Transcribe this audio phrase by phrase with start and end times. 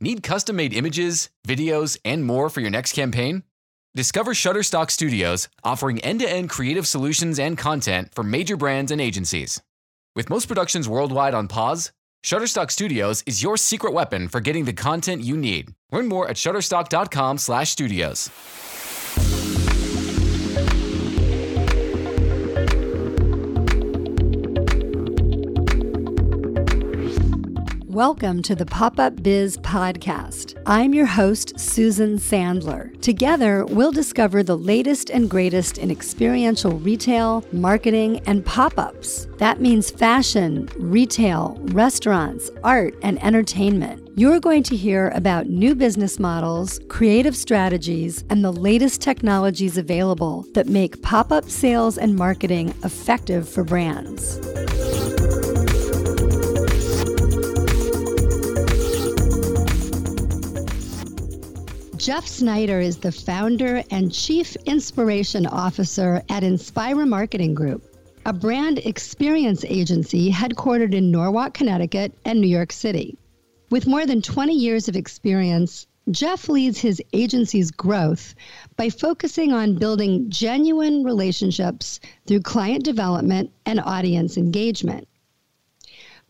[0.00, 3.42] Need custom made images, videos, and more for your next campaign?
[3.96, 9.00] Discover Shutterstock Studios, offering end to end creative solutions and content for major brands and
[9.00, 9.60] agencies.
[10.14, 11.90] With most productions worldwide on pause,
[12.24, 15.74] Shutterstock Studios is your secret weapon for getting the content you need.
[15.90, 18.77] Learn more at shutterstock.com/studios.
[27.98, 30.56] Welcome to the Pop Up Biz Podcast.
[30.66, 32.96] I'm your host, Susan Sandler.
[33.00, 39.26] Together, we'll discover the latest and greatest in experiential retail, marketing, and pop ups.
[39.38, 44.08] That means fashion, retail, restaurants, art, and entertainment.
[44.14, 50.46] You're going to hear about new business models, creative strategies, and the latest technologies available
[50.54, 54.38] that make pop up sales and marketing effective for brands.
[61.98, 67.92] Jeff Snyder is the founder and chief inspiration officer at Inspira Marketing Group,
[68.24, 73.18] a brand experience agency headquartered in Norwalk, Connecticut, and New York City.
[73.70, 78.36] With more than 20 years of experience, Jeff leads his agency's growth
[78.76, 85.08] by focusing on building genuine relationships through client development and audience engagement.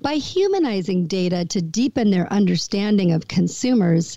[0.00, 4.16] By humanizing data to deepen their understanding of consumers,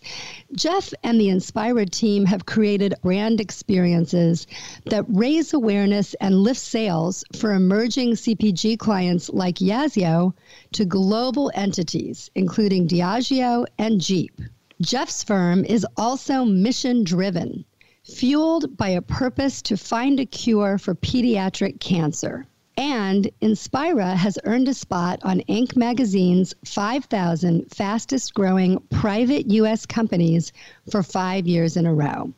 [0.54, 4.46] Jeff and the Inspira team have created brand experiences
[4.86, 10.34] that raise awareness and lift sales for emerging CPG clients like Yasso
[10.74, 14.40] to global entities, including Diageo and Jeep.
[14.82, 17.66] Jeff's firm is also mission driven,
[18.04, 22.46] fueled by a purpose to find a cure for pediatric cancer.
[22.82, 25.78] And Inspira has earned a spot on Inc.
[25.78, 29.86] magazine's 5,000 fastest growing private U.S.
[29.86, 30.52] companies
[30.90, 32.34] for five years in a row.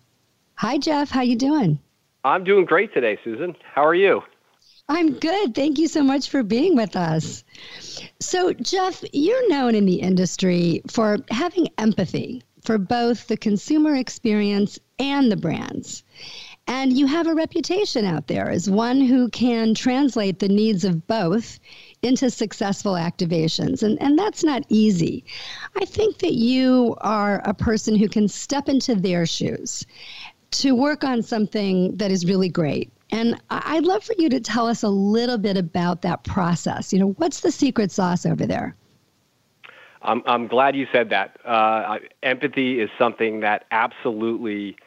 [0.56, 1.10] Hi, Jeff.
[1.10, 1.80] How you doing?
[2.26, 3.56] I'm doing great today, Susan.
[3.74, 4.22] How are you?
[4.90, 5.56] I'm good.
[5.56, 7.46] Thank you so much for being with us.
[8.20, 14.78] So, Jeff, you're known in the industry for having empathy for both the consumer experience
[15.00, 16.04] and the brands.
[16.68, 21.06] And you have a reputation out there as one who can translate the needs of
[21.08, 21.60] both
[22.02, 23.84] into successful activations.
[23.84, 25.26] And, and that's not easy.
[25.76, 29.86] I think that you are a person who can step into their shoes
[30.52, 32.92] to work on something that is really great.
[33.12, 36.94] And I'd love for you to tell us a little bit about that process.
[36.94, 38.76] You know, what's the secret sauce over there?
[40.02, 41.38] I'm, I'm glad you said that.
[41.46, 44.78] Uh, empathy is something that absolutely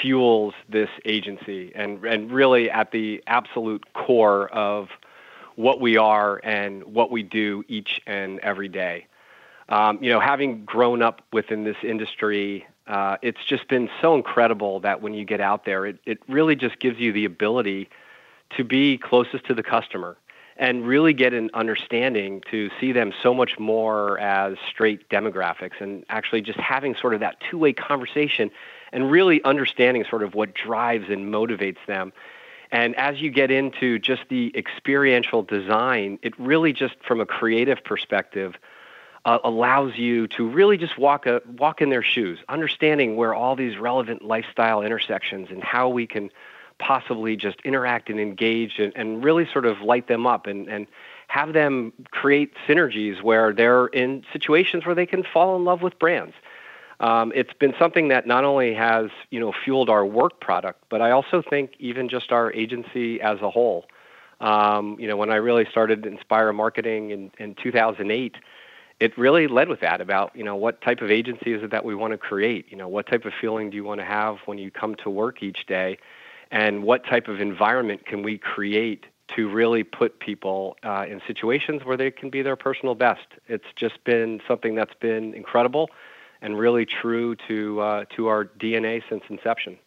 [0.00, 4.88] fuels this agency and, and really at the absolute core of
[5.56, 9.06] what we are and what we do each and every day.
[9.68, 14.80] Um, you know, having grown up within this industry, uh, it's just been so incredible
[14.80, 17.88] that when you get out there, it, it really just gives you the ability
[18.56, 20.16] to be closest to the customer
[20.56, 26.04] and really get an understanding to see them so much more as straight demographics and
[26.08, 28.50] actually just having sort of that two-way conversation
[28.92, 32.12] and really understanding sort of what drives and motivates them.
[32.70, 37.84] And as you get into just the experiential design, it really just from a creative
[37.84, 38.54] perspective
[39.24, 43.54] uh, allows you to really just walk a, walk in their shoes, understanding where all
[43.54, 46.30] these relevant lifestyle intersections and how we can
[46.78, 50.86] possibly just interact and engage and, and really sort of light them up and, and
[51.28, 55.98] have them create synergies where they're in situations where they can fall in love with
[55.98, 56.34] brands
[57.02, 61.02] um, it's been something that not only has you know fueled our work product, but
[61.02, 63.86] I also think even just our agency as a whole.
[64.40, 68.36] Um, you know, when I really started Inspira Marketing in, in 2008,
[68.98, 71.84] it really led with that about you know what type of agency is it that
[71.84, 72.66] we want to create.
[72.70, 75.10] You know, what type of feeling do you want to have when you come to
[75.10, 75.98] work each day,
[76.52, 81.84] and what type of environment can we create to really put people uh, in situations
[81.84, 83.26] where they can be their personal best.
[83.48, 85.88] It's just been something that's been incredible
[86.42, 89.78] and really true to uh, to our DNA since inception.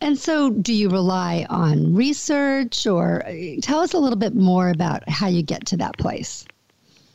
[0.00, 3.32] And so, do you rely on research, or uh,
[3.62, 6.44] tell us a little bit more about how you get to that place?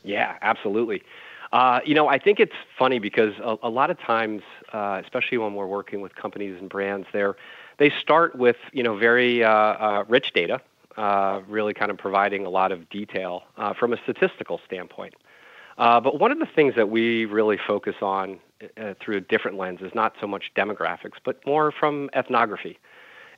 [0.03, 1.03] Yeah, absolutely.
[1.51, 4.41] Uh, you know, I think it's funny because a, a lot of times,
[4.73, 7.35] uh, especially when we're working with companies and brands, there
[7.77, 10.61] they start with you know very uh, uh, rich data,
[11.47, 13.43] really kind of providing a lot of detail
[13.77, 15.13] from a statistical standpoint.
[15.77, 18.39] but one of the things that we really focus on
[18.99, 22.79] through a different lens is not so much demographics, but more from ethnography.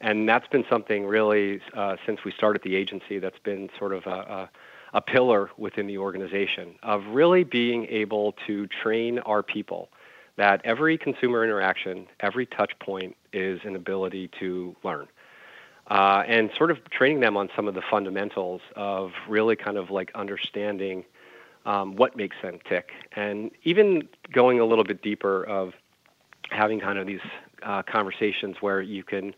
[0.01, 4.05] And that's been something really uh, since we started the agency that's been sort of
[4.05, 4.49] a, a,
[4.95, 9.89] a pillar within the organization of really being able to train our people
[10.35, 15.07] that every consumer interaction, every touch point is an ability to learn.
[15.87, 19.91] Uh, and sort of training them on some of the fundamentals of really kind of
[19.91, 21.03] like understanding
[21.65, 25.73] um, what makes them tick, and even going a little bit deeper of
[26.49, 27.21] having kind of these
[27.63, 29.33] uh, conversations where you can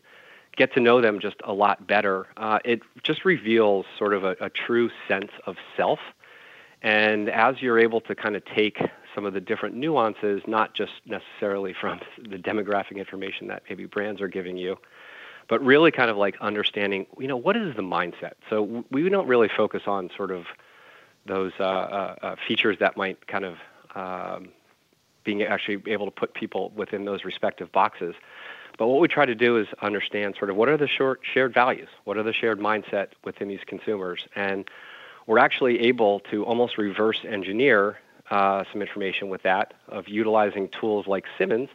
[0.55, 2.27] get to know them just a lot better.
[2.37, 5.99] Uh, it just reveals sort of a, a true sense of self.
[6.81, 8.79] And as you're able to kind of take
[9.13, 14.21] some of the different nuances, not just necessarily from the demographic information that maybe brands
[14.21, 14.77] are giving you,
[15.47, 18.33] but really kind of like understanding, you know, what is the mindset?
[18.49, 20.45] So we don't really focus on sort of
[21.25, 23.57] those uh, uh, uh, features that might kind of
[23.95, 24.49] um,
[25.23, 28.15] being actually able to put people within those respective boxes.
[28.77, 31.53] But what we try to do is understand sort of what are the short shared
[31.53, 34.69] values, what are the shared mindset within these consumers, and
[35.27, 37.97] we're actually able to almost reverse engineer
[38.29, 41.69] uh, some information with that of utilizing tools like Simmons,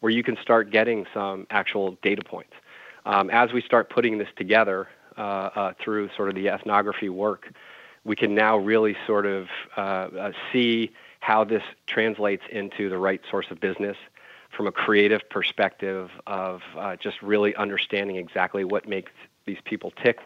[0.00, 2.52] where you can start getting some actual data points.
[3.06, 7.52] Um, as we start putting this together uh, uh, through sort of the ethnography work,
[8.04, 10.90] we can now really sort of uh, uh, see
[11.20, 13.96] how this translates into the right source of business
[14.56, 19.12] from a creative perspective of uh, just really understanding exactly what makes
[19.46, 20.18] these people tick.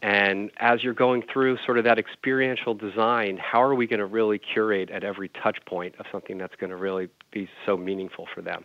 [0.00, 4.06] And as you're going through sort of that experiential design, how are we going to
[4.06, 8.28] really curate at every touch point of something that's going to really be so meaningful
[8.32, 8.64] for them?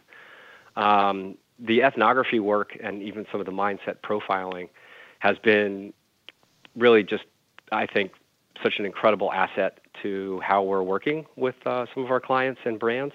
[0.75, 4.69] Um, the ethnography work and even some of the mindset profiling
[5.19, 5.94] has been
[6.75, 7.24] really just,
[7.72, 8.12] I think,
[8.62, 12.80] such an incredible asset to how we're working with uh, some of our clients and
[12.80, 13.14] brands.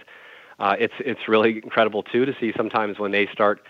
[0.58, 3.62] Uh, it's it's really incredible too to see sometimes when they start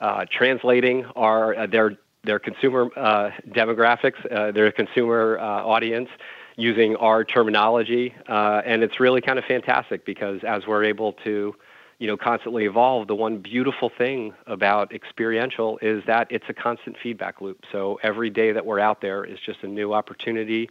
[0.00, 6.08] uh, translating our uh, their their consumer uh, demographics, uh, their consumer audience
[6.56, 11.54] using our terminology, and it's really kind of fantastic because as we're able to
[11.98, 16.96] you know constantly evolve the one beautiful thing about experiential is that it's a constant
[17.02, 17.64] feedback loop.
[17.72, 20.68] So every day that we're out there is just a new opportunity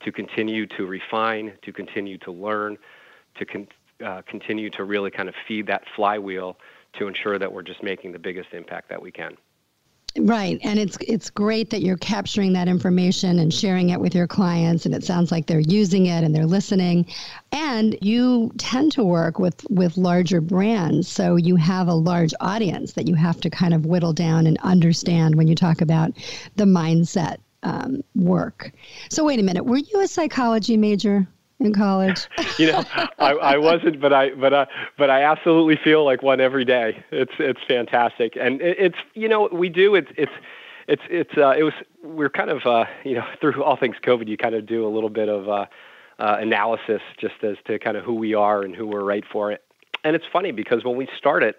[0.00, 2.78] to continue to refine to continue to learn
[3.36, 3.68] to con-
[4.04, 6.56] uh, continue to really kind of feed that flywheel
[6.94, 9.36] to ensure that we're just making the biggest impact that we can
[10.20, 10.58] Right.
[10.64, 14.84] And it's it's great that you're capturing that information and sharing it with your clients
[14.84, 17.06] and it sounds like they're using it and they're listening.
[17.52, 22.94] And you tend to work with with larger brands, so you have a large audience
[22.94, 26.12] that you have to kind of whittle down and understand when you talk about
[26.56, 28.72] the mindset um, work.
[29.10, 31.28] So wait a minute, were you a psychology major?
[31.60, 32.28] In college?
[32.58, 32.84] you know,
[33.18, 34.66] I, I wasn't, but I but I
[34.96, 37.04] but I absolutely feel like one every day.
[37.10, 40.32] It's it's fantastic, and it, it's you know we do it's it's
[40.86, 44.28] it's it's uh, it was we're kind of uh, you know through all things COVID,
[44.28, 45.66] you kind of do a little bit of uh,
[46.18, 49.52] uh, analysis just as to kind of who we are and who we're right for
[49.52, 49.62] it.
[50.04, 51.56] And it's funny because when we started,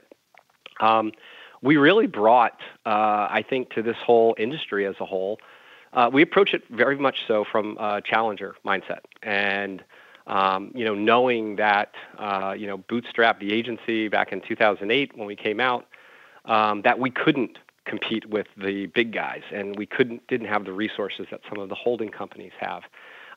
[0.80, 1.12] um,
[1.62, 5.40] we really brought uh, I think to this whole industry as a whole
[5.94, 9.84] uh, we approach it very much so from a challenger mindset, and
[10.30, 15.28] um, you know, knowing that uh, you know, bootstrap the agency back in 2008 when
[15.28, 15.86] we came out,
[16.46, 20.72] um, that we couldn't compete with the big guys, and we couldn't didn't have the
[20.72, 22.84] resources that some of the holding companies have.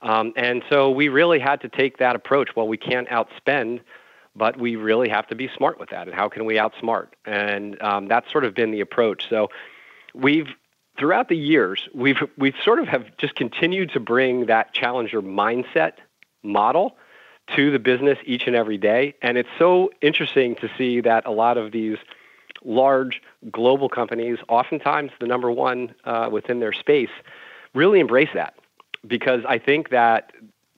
[0.02, 2.50] Um, and so we really had to take that approach.
[2.54, 3.80] Well, we can't outspend,
[4.36, 6.08] but we really have to be smart with that.
[6.08, 7.08] And how can we outsmart?
[7.24, 9.28] And um, that's sort of been the approach.
[9.30, 9.48] So
[10.12, 10.48] we've
[10.98, 15.92] throughout the years, we've we've sort of have just continued to bring that challenger mindset
[16.42, 16.96] model
[17.56, 21.30] to the business each and every day, and it's so interesting to see that a
[21.30, 21.98] lot of these
[22.64, 23.20] large
[23.50, 27.10] global companies, oftentimes the number one uh, within their space,
[27.74, 28.54] really embrace that.
[29.06, 30.32] Because I think that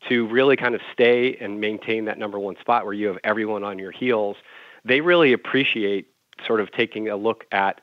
[0.09, 3.65] to really kind of stay and maintain that number one spot where you have everyone
[3.65, 4.37] on your heels,
[4.85, 6.07] they really appreciate
[6.47, 7.81] sort of taking a look at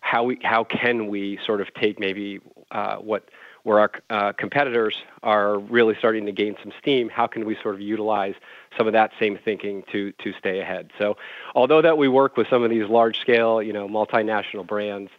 [0.00, 2.38] how we how can we sort of take maybe
[2.70, 3.30] uh, what
[3.64, 7.74] where our uh, competitors are really starting to gain some steam, how can we sort
[7.74, 8.34] of utilize
[8.78, 10.90] some of that same thinking to to stay ahead?
[10.98, 11.16] So,
[11.54, 15.10] although that we work with some of these large scale, you know, multinational brands,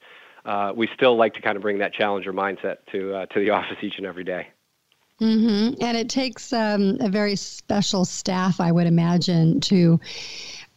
[0.45, 3.49] uh, we still like to kind of bring that challenger mindset to uh, to the
[3.57, 4.47] office each and every day.
[5.21, 5.81] Mm-hmm.
[5.81, 9.99] And it takes um, a very special staff, I would imagine, to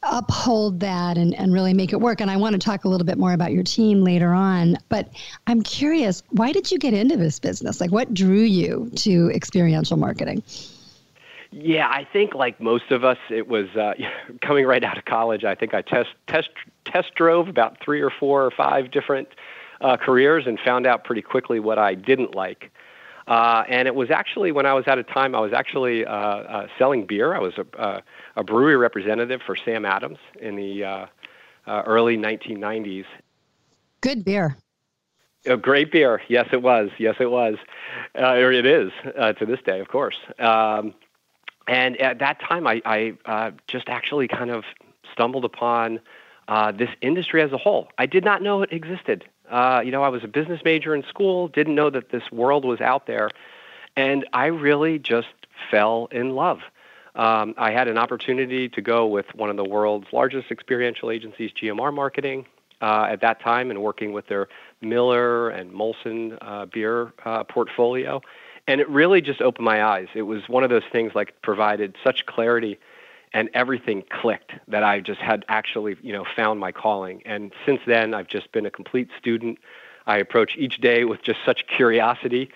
[0.02, 2.20] uphold that and, and really make it work.
[2.20, 4.76] And I want to talk a little bit more about your team later on.
[4.88, 5.08] But
[5.46, 7.80] I'm curious, why did you get into this business?
[7.80, 10.42] Like, what drew you to experiential marketing?
[11.50, 13.94] Yeah, I think like most of us, it was uh,
[14.42, 15.44] coming right out of college.
[15.44, 16.50] I think I test test
[16.84, 19.28] test drove about three or four or five different
[19.80, 22.70] uh, careers and found out pretty quickly what I didn't like.
[23.28, 26.12] Uh, and it was actually when I was at a time I was actually uh,
[26.12, 27.34] uh, selling beer.
[27.34, 28.00] I was a, uh,
[28.36, 31.06] a brewery representative for Sam Adams in the uh,
[31.66, 33.04] uh, early 1990s.
[34.00, 34.56] Good beer.
[35.46, 36.22] A great beer.
[36.28, 36.88] Yes, it was.
[36.98, 37.56] Yes, it was.
[38.18, 40.16] Uh, or it is uh, to this day, of course.
[40.38, 40.94] Um,
[41.68, 44.64] and at that time, I, I uh, just actually kind of
[45.12, 46.00] stumbled upon
[46.48, 47.88] uh, this industry as a whole.
[47.98, 49.26] I did not know it existed.
[49.50, 52.64] Uh, you know, I was a business major in school, didn't know that this world
[52.64, 53.30] was out there,
[53.96, 55.28] and I really just
[55.70, 56.60] fell in love.
[57.14, 61.50] Um, I had an opportunity to go with one of the world's largest experiential agencies,
[61.52, 62.46] GMR Marketing,
[62.80, 64.48] uh, at that time, and working with their
[64.80, 68.22] Miller and Molson uh, beer uh, portfolio.
[68.68, 70.08] And it really just opened my eyes.
[70.14, 72.78] It was one of those things like provided such clarity
[73.32, 77.22] and everything clicked that I just had actually, you know, found my calling.
[77.24, 79.58] And since then, I've just been a complete student.
[80.06, 82.50] I approach each day with just such curiosity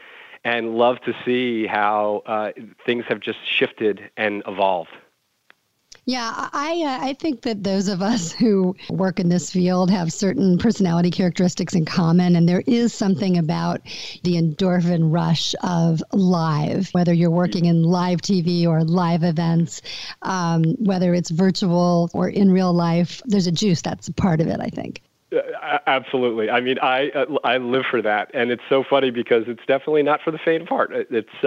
[0.45, 2.52] and love to see how uh,
[2.85, 4.91] things have just shifted and evolved.
[6.05, 10.13] Yeah, I uh, I think that those of us who work in this field have
[10.13, 13.83] certain personality characteristics in common, and there is something about
[14.25, 19.81] the endorphin rush of live, whether you're working in live TV or live events,
[20.23, 23.23] um, whether it's virtual or in real life.
[23.27, 24.59] There's a juice that's a part of it.
[24.61, 25.03] I think.
[25.33, 26.51] Uh, absolutely.
[26.51, 30.03] I mean, I uh, I live for that, and it's so funny because it's definitely
[30.03, 30.91] not for the faint of heart.
[30.93, 31.45] It's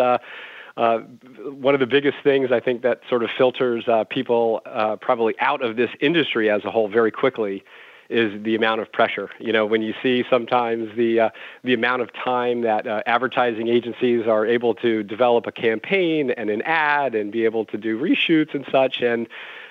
[0.78, 4.98] uh, one of the biggest things I think that sort of filters uh, people uh,
[4.98, 7.64] probably out of this industry as a whole very quickly
[8.10, 9.30] is the amount of pressure.
[9.40, 11.30] You know, when you see sometimes the uh,
[11.64, 16.50] the amount of time that uh, advertising agencies are able to develop a campaign and
[16.50, 19.28] an ad and be able to do reshoots and such, and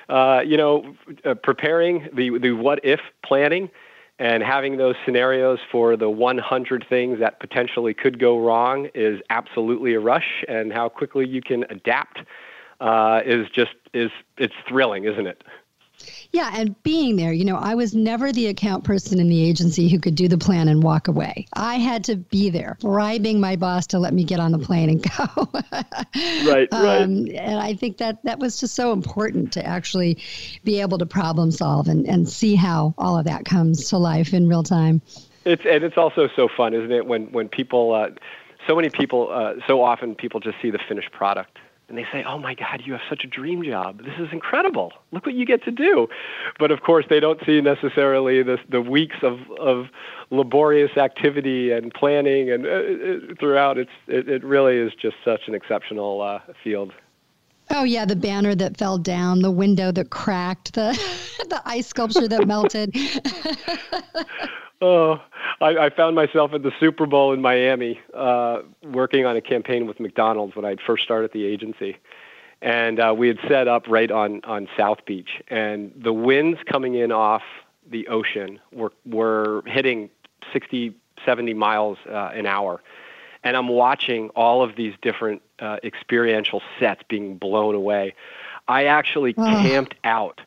[0.09, 0.95] uh, you know,
[1.25, 3.71] uh, preparing the the what if planning
[4.19, 9.95] and having those scenarios for the 100 things that potentially could go wrong is absolutely
[9.95, 12.21] a rush, and how quickly you can adapt
[12.81, 15.43] uh, is just is it's thrilling, isn't it?
[16.33, 19.89] Yeah, and being there, you know, I was never the account person in the agency
[19.89, 21.47] who could do the plan and walk away.
[21.53, 24.91] I had to be there, bribing my boss to let me get on the plane
[24.91, 25.49] and go.
[26.51, 27.35] right, um, right.
[27.35, 30.19] And I think that that was just so important to actually
[30.65, 34.35] be able to problem solve and, and see how all of that comes to life
[34.35, 35.03] in real time.
[35.45, 37.07] It's and it's also so fun, isn't it?
[37.07, 38.11] When when people, uh,
[38.67, 41.59] so many people, uh, so often people just see the finished product
[41.89, 43.99] and they say, "Oh my God, you have such a dream job!
[43.99, 44.93] This is incredible!
[45.13, 46.09] Look what you get to do."
[46.59, 49.87] But of course, they don't see necessarily the the weeks of of
[50.31, 53.79] laborious activity and planning and uh, uh, throughout.
[53.79, 56.93] It's it, it really is just such an exceptional uh, field.
[57.71, 60.93] Oh yeah, the banner that fell down, the window that cracked, the
[61.49, 62.95] the ice sculpture that melted.
[64.81, 65.21] oh,
[65.61, 69.87] I, I, found myself at the Super Bowl in Miami, uh, working on a campaign
[69.87, 71.97] with McDonald's when I first started the agency,
[72.63, 76.95] and uh, we had set up right on on South Beach, and the winds coming
[76.95, 77.43] in off
[77.89, 80.11] the ocean were were hitting
[80.53, 82.83] 60, 70 miles uh, an hour,
[83.43, 88.15] and I'm watching all of these different uh, experiential sets being blown away.
[88.69, 89.45] I actually oh.
[89.45, 90.41] camped out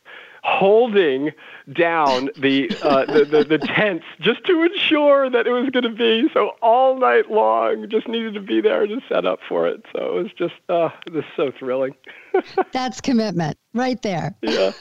[0.48, 1.32] holding
[1.74, 5.90] down the, uh, the, the, the tents just to ensure that it was going to
[5.90, 6.30] be.
[6.34, 9.84] So all night long, just needed to be there to set up for it.
[9.94, 11.96] So it was just, uh, this is so thrilling.
[12.72, 14.36] That's commitment right there.
[14.42, 14.72] Yeah.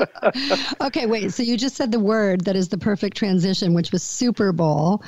[0.80, 1.32] okay, wait.
[1.32, 5.02] So you just said the word that is the perfect transition, which was Super Bowl.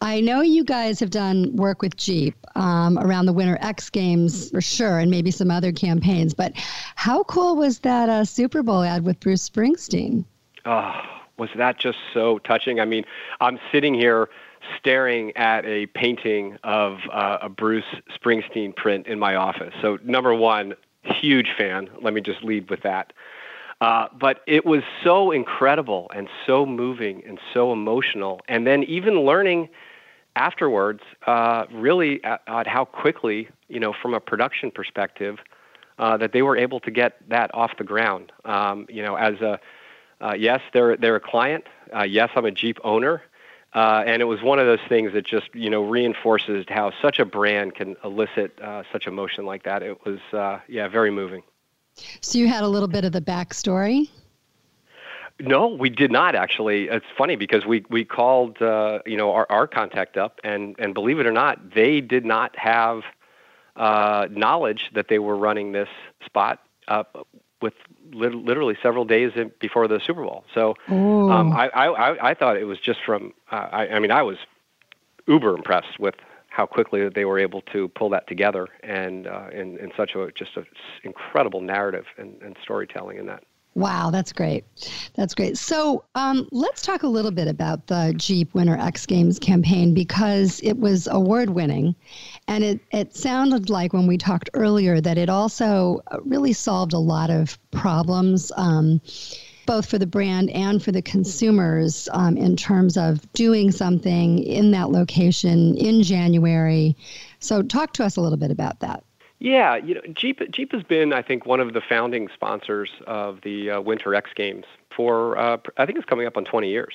[0.00, 4.50] I know you guys have done work with Jeep um, around the Winter X Games
[4.50, 6.34] for sure, and maybe some other campaigns.
[6.34, 6.52] But
[6.94, 10.24] how cool was that uh, Super Bowl ad with Bruce Springsteen?
[10.68, 11.00] Oh,
[11.38, 12.78] was that just so touching?
[12.78, 13.04] I mean,
[13.40, 14.28] I'm sitting here
[14.76, 19.72] staring at a painting of uh, a Bruce Springsteen print in my office.
[19.80, 21.88] So, number one, huge fan.
[22.02, 23.14] Let me just lead with that.
[23.80, 28.42] Uh, but it was so incredible and so moving and so emotional.
[28.46, 29.70] And then even learning
[30.36, 35.38] afterwards, uh, really at, at, how quickly, you know, from a production perspective,
[35.98, 38.32] uh, that they were able to get that off the ground.
[38.44, 39.58] Um, you know, as a
[40.20, 41.64] uh, yes, they're they're a client.
[41.94, 43.22] Uh, yes, I'm a Jeep owner.
[43.74, 47.18] Uh, and it was one of those things that just you know reinforces how such
[47.18, 49.82] a brand can elicit uh, such emotion like that.
[49.82, 51.42] It was uh, yeah very moving.
[52.20, 54.08] So you had a little bit of the backstory.
[55.40, 56.88] No, we did not actually.
[56.88, 60.94] It's funny because we we called uh, you know our, our contact up and and
[60.94, 63.02] believe it or not, they did not have
[63.76, 65.88] uh, knowledge that they were running this
[66.24, 67.28] spot up
[67.60, 67.74] with
[68.12, 70.44] literally several days before the Super Bowl.
[70.54, 74.22] So um, I, I, I thought it was just from, uh, I, I mean, I
[74.22, 74.38] was
[75.26, 76.14] uber impressed with
[76.48, 80.30] how quickly they were able to pull that together and uh, in, in such a
[80.32, 80.66] just an
[81.04, 83.44] incredible narrative and, and storytelling in that.
[83.74, 84.64] Wow, that's great.
[85.14, 85.56] That's great.
[85.56, 90.60] So um, let's talk a little bit about the Jeep Winter X Games campaign because
[90.64, 91.94] it was award winning.
[92.48, 96.98] And it, it sounded like when we talked earlier that it also really solved a
[96.98, 98.50] lot of problems.
[98.56, 99.00] Um,
[99.66, 104.70] both for the brand and for the consumers um, in terms of doing something in
[104.70, 106.96] that location in January.
[107.40, 109.04] So, talk to us a little bit about that.
[109.40, 113.42] Yeah, you know, Jeep Jeep has been, I think, one of the founding sponsors of
[113.42, 116.94] the uh, Winter X Games for uh, I think it's coming up on 20 years.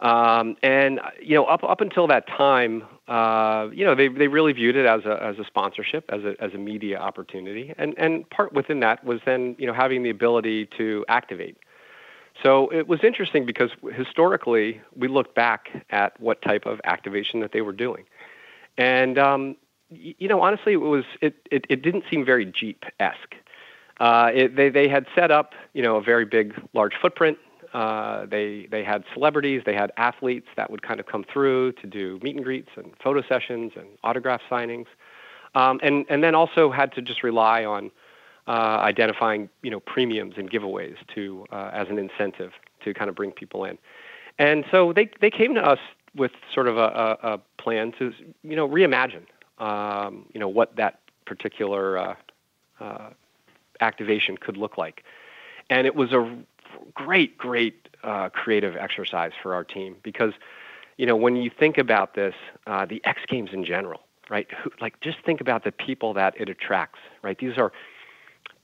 [0.00, 4.52] Um, and you know, up up until that time, uh, you know, they they really
[4.52, 8.28] viewed it as a as a sponsorship, as a as a media opportunity, and and
[8.30, 11.58] part within that was then you know having the ability to activate.
[12.42, 17.52] So it was interesting because historically we looked back at what type of activation that
[17.52, 18.04] they were doing,
[18.78, 19.56] and um,
[19.90, 23.34] you know, honestly, it was it it, it didn't seem very Jeep esque.
[23.98, 27.36] Uh, they they had set up you know a very big large footprint.
[27.72, 31.86] Uh, they they had celebrities, they had athletes that would kind of come through to
[31.86, 34.86] do meet and greets and photo sessions and autograph signings,
[35.54, 37.90] um, and and then also had to just rely on
[38.48, 42.52] uh, identifying you know premiums and giveaways to uh, as an incentive
[42.84, 43.78] to kind of bring people in,
[44.38, 45.78] and so they they came to us
[46.16, 48.12] with sort of a, a, a plan to
[48.42, 49.26] you know reimagine
[49.60, 52.14] um, you know, what that particular uh,
[52.80, 53.10] uh,
[53.80, 55.04] activation could look like.
[55.68, 56.36] And it was a
[56.94, 60.32] great, great uh, creative exercise for our team because,
[60.96, 62.34] you know, when you think about this,
[62.66, 64.48] uh, the X Games in general, right?
[64.62, 67.38] Who, like, just think about the people that it attracts, right?
[67.38, 67.72] These are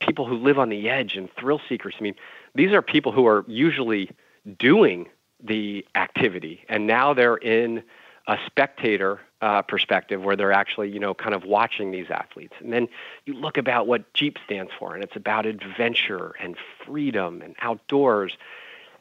[0.00, 1.94] people who live on the edge and thrill seekers.
[1.98, 2.14] I mean,
[2.54, 4.10] these are people who are usually
[4.58, 5.08] doing
[5.42, 7.82] the activity, and now they're in
[8.26, 12.54] a spectator uh, perspective where they're actually, you know, kind of watching these athletes.
[12.60, 12.88] And then
[13.26, 18.36] you look about what Jeep stands for, and it's about adventure and freedom and outdoors.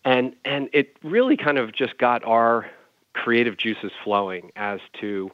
[0.04, 2.70] And, and it really kind of just got our
[3.14, 5.32] creative juices flowing as to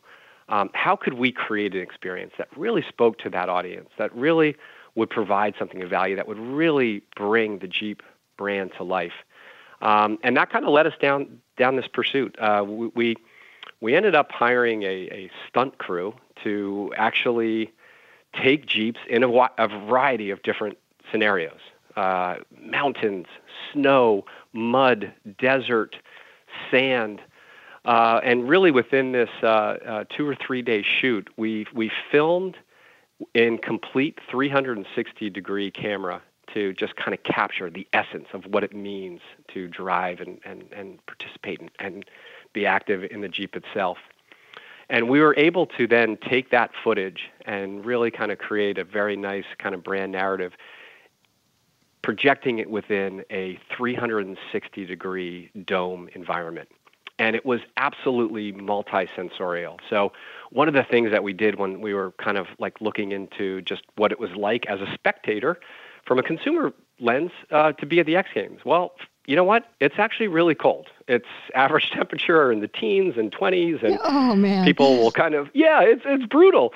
[0.50, 4.56] um, how could we create an experience that really spoke to that audience, that really
[4.96, 8.04] would provide something of value, that would really bring the Jeep
[8.38, 9.14] brand to life.
[9.82, 12.38] Um, and that kind of led us down down this pursuit.
[12.40, 13.16] Uh, we, we
[13.82, 16.14] we ended up hiring a, a stunt crew
[16.44, 17.74] to actually
[18.34, 20.78] take Jeeps in a, a variety of different
[21.12, 21.60] scenarios
[21.98, 23.26] uh, mountains,
[23.74, 25.98] snow, mud, desert,
[26.70, 27.20] sand.
[27.84, 32.56] Uh, and really, within this uh, uh two or three day shoot, we we filmed
[33.34, 36.22] in complete 360 degree camera
[36.54, 40.66] to just kind of capture the essence of what it means to drive and, and,
[40.74, 42.06] and participate and, and
[42.54, 43.98] be active in the Jeep itself.
[44.90, 48.84] And we were able to then take that footage and really kind of create a
[48.84, 50.52] very nice kind of brand narrative,
[52.02, 56.68] projecting it within a 360 degree dome environment.
[57.20, 59.78] And it was absolutely multisensorial.
[59.90, 60.12] So,
[60.50, 63.62] one of the things that we did when we were kind of like looking into
[63.62, 65.58] just what it was like as a spectator
[66.06, 68.94] from a consumer lens uh, to be at the X Games, well,
[69.26, 69.70] you know what?
[69.80, 70.88] It's actually really cold.
[71.08, 74.66] It's average temperature in the teens and 20s, and oh, man.
[74.66, 76.74] people will kind of yeah, it's it's brutal.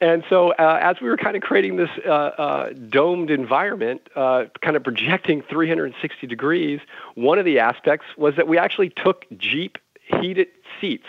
[0.00, 4.46] And so, uh, as we were kind of creating this uh, uh, domed environment, uh,
[4.60, 6.80] kind of projecting 360 degrees,
[7.14, 9.78] one of the aspects was that we actually took Jeep
[10.20, 10.48] heated
[10.80, 11.06] seats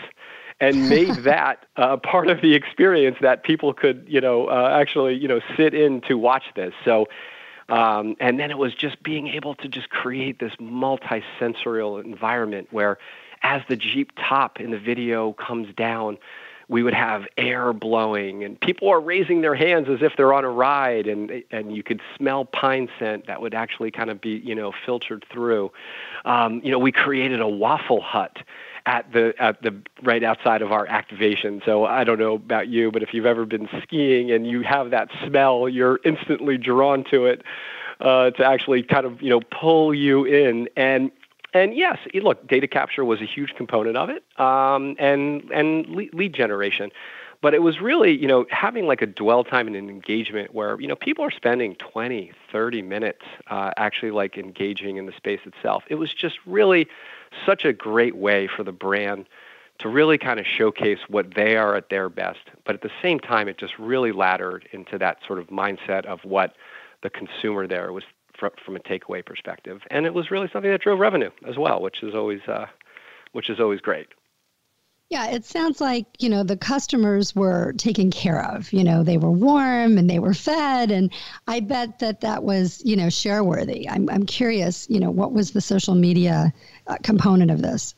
[0.59, 5.15] and made that uh, part of the experience that people could, you know, uh, actually,
[5.15, 6.73] you know, sit in to watch this.
[6.85, 7.07] So
[7.73, 12.99] um, and then it was just being able to just create this multi-sensorial environment where
[13.41, 16.19] as the Jeep top in the video comes down,
[16.67, 20.45] we would have air blowing and people are raising their hands as if they're on
[20.45, 24.41] a ride and and you could smell pine scent that would actually kind of be
[24.45, 25.71] you know filtered through.
[26.25, 28.37] Um, you know we created a waffle hut
[28.85, 31.61] at the at the right outside of our activation.
[31.65, 34.91] So I don't know about you, but if you've ever been skiing and you have
[34.91, 37.43] that smell, you're instantly drawn to it
[37.99, 40.67] uh, to actually kind of you know pull you in.
[40.75, 41.11] And
[41.53, 46.33] and yes, look, data capture was a huge component of it, um, and and lead
[46.33, 46.91] generation.
[47.41, 50.79] But it was really, you know, having like a dwell time and an engagement where,
[50.79, 55.41] you know, people are spending 20, 30 minutes uh, actually like engaging in the space
[55.43, 55.83] itself.
[55.89, 56.87] It was just really
[57.45, 59.25] such a great way for the brand
[59.79, 62.39] to really kind of showcase what they are at their best.
[62.65, 66.23] But at the same time, it just really laddered into that sort of mindset of
[66.23, 66.55] what
[67.01, 68.03] the consumer there was
[68.37, 71.81] from, from a takeaway perspective, and it was really something that drove revenue as well,
[71.81, 72.65] which is always uh,
[73.33, 74.07] which is always great.
[75.09, 78.73] Yeah, it sounds like, you know, the customers were taken care of.
[78.73, 80.89] You know, they were warm and they were fed.
[80.89, 81.13] And
[81.47, 83.87] I bet that that was, you know, share worthy.
[83.87, 86.51] I'm, I'm curious, you know, what was the social media
[86.87, 87.93] uh, component of this?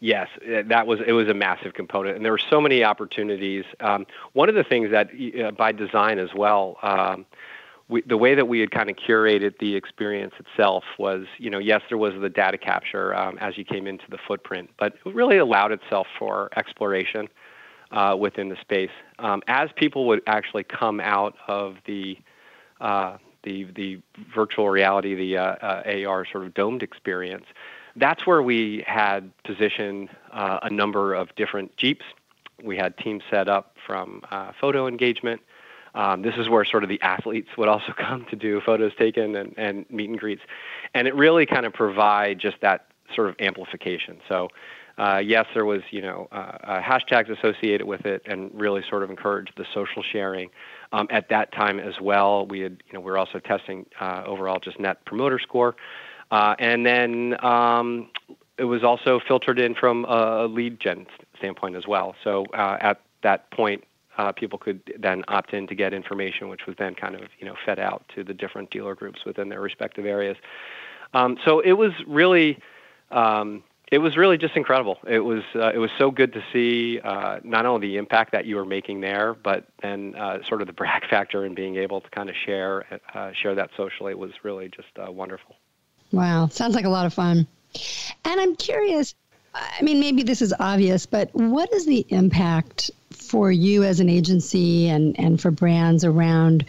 [0.00, 3.64] Yes, uh, that was it was a massive component, and there were so many opportunities.
[3.80, 5.10] Um, one of the things that,
[5.42, 7.26] uh, by design as well, um,
[7.88, 11.58] we, the way that we had kind of curated the experience itself was, you know,
[11.58, 15.14] yes, there was the data capture um, as you came into the footprint, but it
[15.14, 17.28] really allowed itself for exploration
[17.90, 18.90] uh, within the space.
[19.18, 22.18] Um, as people would actually come out of the
[22.80, 24.00] uh, the the
[24.34, 27.46] virtual reality, the uh, uh AR sort of domed experience,
[27.96, 32.04] that's where we had positioned uh, a number of different jeeps.
[32.62, 35.40] We had teams set up from uh, photo engagement
[35.94, 39.36] um, this is where sort of the athletes would also come to do photos taken
[39.36, 40.42] and, and meet and greets.
[40.94, 44.18] And it really kind of provide just that sort of amplification.
[44.28, 44.48] So,
[44.98, 49.02] uh, yes, there was, you know, uh, uh, hashtags associated with it and really sort
[49.04, 50.50] of encouraged the social sharing.
[50.92, 54.24] Um, at that time as well, we had, you know, we were also testing uh,
[54.26, 55.76] overall just net promoter score.
[56.30, 58.10] Uh, and then um,
[58.58, 61.06] it was also filtered in from a lead gen
[61.38, 62.14] standpoint as well.
[62.24, 63.84] So uh, at that point,
[64.18, 67.46] uh, people could then opt in to get information, which was then kind of you
[67.46, 70.36] know fed out to the different dealer groups within their respective areas.
[71.14, 72.58] Um, so it was really.
[73.10, 74.98] Um, it was really just incredible.
[75.06, 78.44] It was uh, it was so good to see uh, not only the impact that
[78.44, 82.02] you were making there, but then uh, sort of the brag factor and being able
[82.02, 85.56] to kind of share uh, share that socially was really just uh, wonderful.
[86.12, 87.46] Wow, sounds like a lot of fun.
[88.24, 89.14] And I'm curious.
[89.54, 92.90] I mean, maybe this is obvious, but what is the impact
[93.28, 96.64] for you as an agency and, and for brands around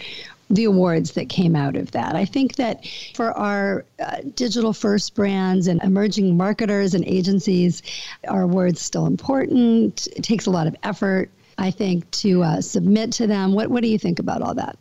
[0.49, 2.15] the awards that came out of that.
[2.15, 7.83] I think that for our uh, digital first brands and emerging marketers and agencies,
[8.27, 10.07] our awards still important.
[10.15, 13.53] It takes a lot of effort, I think, to uh, submit to them.
[13.53, 14.77] What What do you think about all that?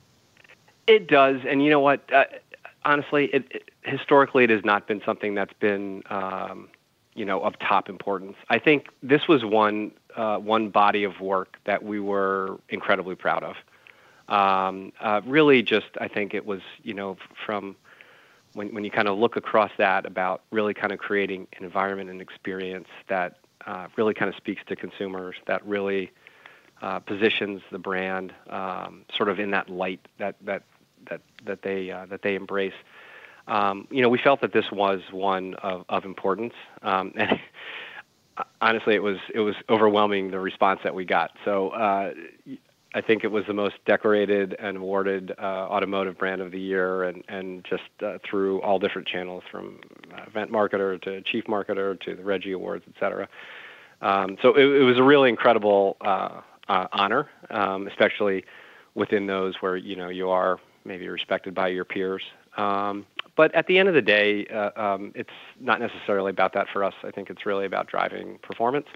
[0.87, 2.01] It does, and you know what?
[2.11, 2.25] Uh,
[2.87, 6.03] honestly, it, it, historically, it has not been something that's been.
[6.09, 6.69] Um,
[7.15, 8.37] you know, of top importance.
[8.49, 13.45] I think this was one uh, one body of work that we were incredibly proud
[13.45, 13.57] of.
[14.29, 17.77] Um, uh, really, just I think it was you know from
[18.53, 22.11] when when you kind of look across that about really kind of creating an environment
[22.11, 26.11] and experience that uh, really kind of speaks to consumers, that really
[26.83, 30.65] uh, positions the brand um, sort of in that light that that
[31.09, 32.75] that that they uh, that they embrace.
[33.47, 36.53] Um, you know, we felt that this was one of, of importance,
[36.83, 37.41] um, and
[38.61, 41.31] honestly, it was it was overwhelming the response that we got.
[41.45, 42.13] So uh,
[42.95, 47.05] I think it was the most decorated and awarded uh, automotive brand of the year,
[47.05, 49.81] and and just uh, through all different channels, from
[50.27, 53.29] event marketer to chief marketer to the Reggie Awards, et cetera.
[54.01, 58.45] Um, so it, it, was a really incredible uh, uh, honor, um, especially
[58.95, 62.23] within those where you know you are maybe respected by your peers.
[62.57, 63.07] Um,
[63.39, 66.83] but at the end of the day, uh, um, it's not necessarily about that for
[66.83, 66.95] us.
[67.05, 68.89] I think it's really about driving performance,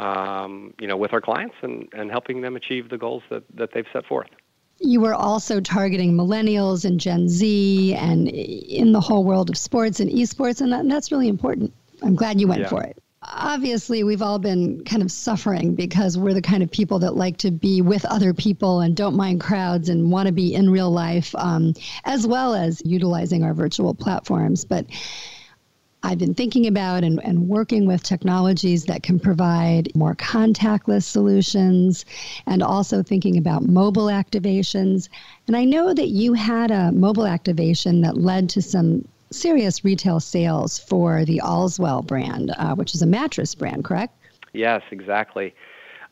[0.00, 3.70] um, you know, with our clients and, and helping them achieve the goals that, that
[3.72, 4.26] they've set forth.
[4.80, 10.00] You were also targeting millennials and Gen Z and in the whole world of sports
[10.00, 11.72] and esports, and, that, and that's really important.
[12.02, 12.68] I'm glad you went yeah.
[12.68, 16.98] for it obviously we've all been kind of suffering because we're the kind of people
[16.98, 20.54] that like to be with other people and don't mind crowds and want to be
[20.54, 24.86] in real life um, as well as utilizing our virtual platforms but
[26.02, 32.06] I've been thinking about and, and working with technologies that can provide more contactless solutions
[32.46, 35.10] and also thinking about mobile activations.
[35.46, 40.20] And I know that you had a mobile activation that led to some serious retail
[40.20, 44.14] sales for the Allswell brand, uh, which is a mattress brand, correct?
[44.52, 45.54] Yes, exactly.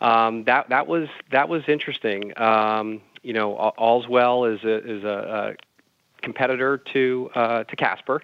[0.00, 2.32] Um, that that was that was interesting.
[2.38, 8.22] Um, you know, Allswell is a is a, a competitor to uh, to Casper,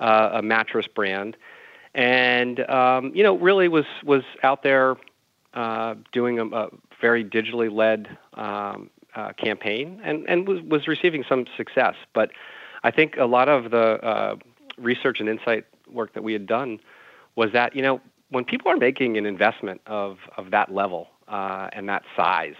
[0.00, 1.36] uh, a mattress brand,
[1.94, 4.96] and um, you know, really was was out there
[5.52, 6.68] uh, doing a, a,
[7.00, 12.30] very digitally led um, uh, campaign, and and was was receiving some success, but
[12.84, 14.36] I think a lot of the uh,
[14.78, 16.78] research and insight work that we had done
[17.34, 21.68] was that you know when people are making an investment of of that level uh,
[21.72, 22.54] and that size,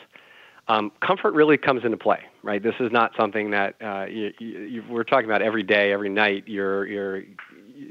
[0.69, 2.63] um, comfort really comes into play, right?
[2.63, 6.45] This is not something that uh, you, you, we're talking about every day, every night.
[6.47, 7.23] You're you're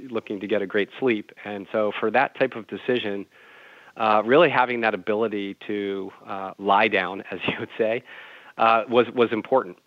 [0.10, 3.26] looking to get a great sleep, and so for that type of decision,
[3.98, 8.04] uh, really having that ability to uh, lie down, as you would say,
[8.58, 9.78] uh, was was important.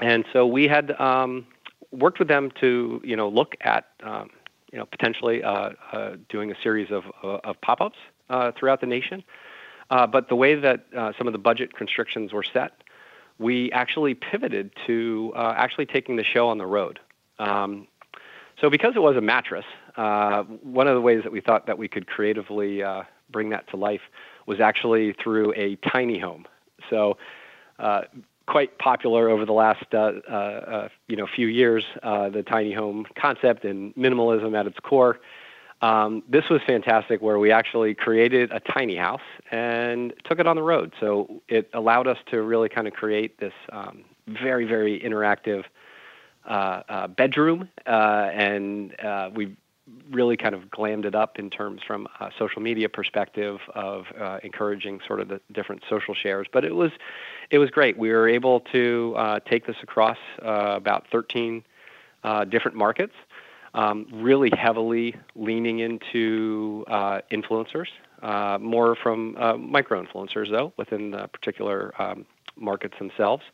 [0.00, 1.46] And so we had um,
[1.90, 4.30] worked with them to you know look at um,
[4.72, 7.98] you know potentially uh, uh, doing a series of, uh, of pop-ups
[8.30, 9.22] uh, throughout the nation.
[9.88, 10.84] Uh, but the way that
[11.16, 12.72] some of the budget constrictions were set,
[13.38, 16.98] we actually pivoted to actually taking the show on the road.
[17.38, 17.86] Um,
[18.60, 21.86] so because it was a mattress, one of the ways that we thought that we
[21.86, 22.82] could creatively
[23.30, 24.00] bring that to life
[24.46, 26.46] was actually through a tiny home.
[26.90, 27.16] So
[27.78, 28.02] uh,
[28.46, 33.06] quite popular over the last uh, uh, uh you know few years, the tiny home
[33.14, 35.18] concept and minimalism at its core.
[35.82, 40.56] Um, this was fantastic where we actually created a tiny house and took it on
[40.56, 40.94] the road.
[40.98, 45.64] So it allowed us to really kind of create this um, very, very interactive
[46.46, 47.68] uh, uh, bedroom.
[47.86, 49.54] Uh, and uh, we
[50.10, 54.38] really kind of glammed it up in terms from a social media perspective of uh,
[54.42, 56.46] encouraging sort of the different social shares.
[56.52, 56.90] But it was,
[57.50, 57.96] it was great.
[57.98, 61.62] We were able to uh, take this across about 13
[62.50, 63.14] different markets
[63.76, 67.88] um, really heavily leaning into uh, influencers,
[68.22, 72.24] uh, more from uh, micro influencers, though, within the particular um,
[72.56, 73.44] markets themselves.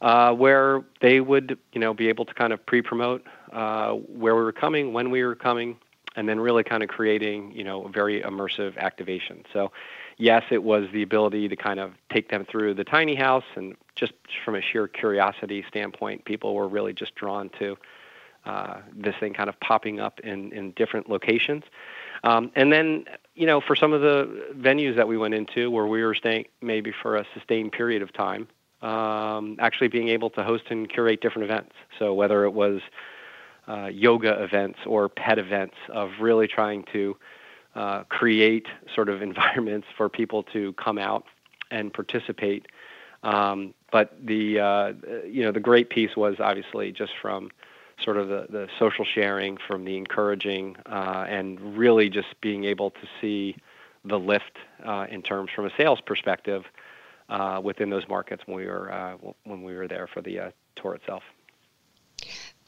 [0.00, 3.20] Uh, where they would, you know, be able to kind of pre-promote
[3.52, 5.76] uh, where we were coming, when we were coming,
[6.14, 9.42] and then really kind of creating, you know, a very immersive activation.
[9.52, 9.72] So,
[10.18, 13.76] yes, it was the ability to kind of take them through the tiny house, and
[13.94, 14.12] just
[14.44, 17.76] from a sheer curiosity standpoint, people were really just drawn to
[18.44, 21.64] uh, this thing kind of popping up in, in different locations.
[22.24, 23.04] Um, and then,
[23.34, 26.46] you know, for some of the venues that we went into where we were staying
[26.60, 28.48] maybe for a sustained period of time,
[28.82, 31.74] um, actually being able to host and curate different events.
[31.98, 32.80] So whether it was
[33.68, 37.16] uh, yoga events or pet events, of really trying to
[37.78, 41.24] uh, create sort of environments for people to come out
[41.70, 42.66] and participate.
[43.22, 44.92] Um, but the uh,
[45.26, 47.50] you know the great piece was obviously just from
[48.04, 52.90] sort of the, the social sharing, from the encouraging, uh, and really just being able
[52.90, 53.56] to see
[54.04, 56.64] the lift uh, in terms from a sales perspective
[57.28, 60.94] uh, within those markets when we were uh, when we were there for the tour
[60.94, 61.22] itself.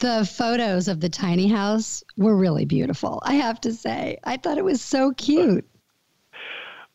[0.01, 3.23] The photos of the tiny house were really beautiful.
[3.25, 5.67] I have to say, I thought it was so cute.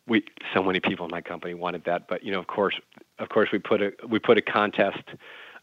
[0.07, 2.75] We so many people in my company wanted that, but you know, of course,
[3.17, 5.03] of course, we put a we put a contest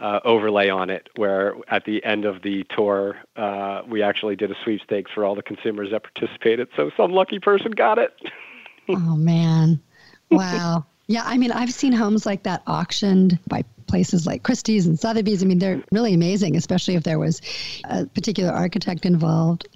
[0.02, 4.50] uh, overlay on it, where at the end of the tour, uh, we actually did
[4.50, 6.68] a sweepstakes for all the consumers that participated.
[6.76, 8.12] So some lucky person got it.
[8.88, 9.80] oh, man.
[10.30, 10.84] Wow.
[11.06, 15.42] Yeah, I mean, I've seen homes like that auctioned by places like Christie's and Sotheby's.
[15.42, 17.42] I mean, they're really amazing, especially if there was
[17.84, 19.68] a particular architect involved.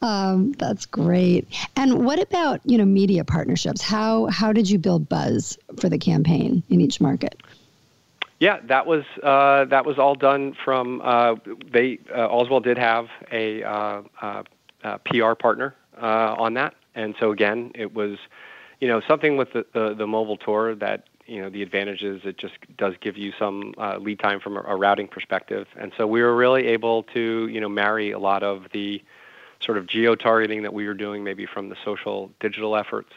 [0.00, 1.46] Um, that's great.
[1.76, 3.82] And what about you know media partnerships?
[3.82, 7.42] How how did you build buzz for the campaign in each market?
[8.38, 11.34] Yeah, that was uh, that was all done from uh,
[11.70, 14.42] they uh, Allswell did have a uh, uh,
[15.04, 18.16] PR partner uh, on that, and so again, it was
[18.80, 22.36] you know something with the, the, the mobile tour that you know the advantages it
[22.36, 26.20] just does give you some lead time from a, a, routing perspective, and so we
[26.22, 29.02] were really able to you know marry a lot of the
[29.60, 33.12] sort of geo targeting that we were doing maybe from the social digital efforts,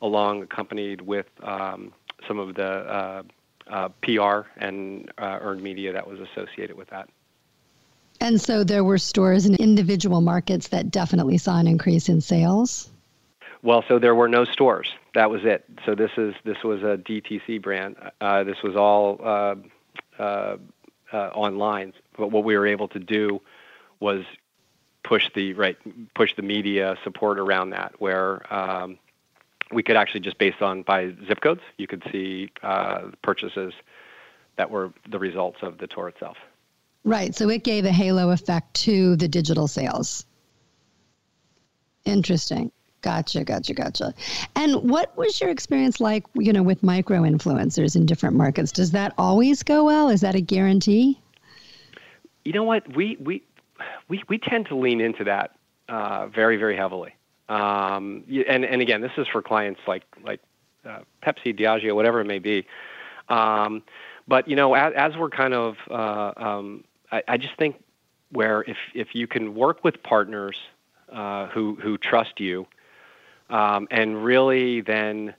[0.00, 1.92] along accompanied with um,
[2.26, 3.24] some of the
[3.68, 7.08] uh, PR and uh, earned media that was associated with that.
[8.20, 12.88] And so there were stores in individual markets that definitely saw an increase in sales.
[13.62, 14.92] Well, so there were no stores.
[15.14, 15.64] That was it.
[15.86, 17.96] So this is this was a DTC brand.
[18.20, 19.54] Uh, this was all uh,
[20.18, 20.56] uh,
[21.12, 21.92] uh, online.
[22.16, 23.40] But what we were able to do
[24.00, 24.24] was
[25.04, 25.76] push the right
[26.14, 28.98] push the media support around that, where um,
[29.72, 33.72] we could actually just based on by zip codes, you could see uh, purchases
[34.56, 36.36] that were the results of the tour itself.
[37.04, 37.34] Right.
[37.34, 40.24] So it gave a halo effect to the digital sales.
[42.04, 42.70] Interesting.
[43.02, 44.14] Gotcha, gotcha, gotcha.
[44.54, 48.70] And what was your experience like, you know, with micro influencers in different markets?
[48.70, 50.08] Does that always go well?
[50.08, 51.20] Is that a guarantee?
[52.44, 52.96] You know what?
[52.96, 53.42] We we
[54.08, 55.56] we we tend to lean into that
[55.88, 57.14] uh, very very heavily.
[57.48, 60.40] Um, and and again, this is for clients like like
[60.84, 62.66] uh, Pepsi, Diageo, whatever it may be.
[63.28, 63.82] Um,
[64.28, 67.82] but you know, as, as we're kind of, uh, um, I, I, just think
[68.30, 70.56] where if if you can work with partners
[71.12, 72.66] uh, who who trust you,
[73.50, 75.34] um, and really then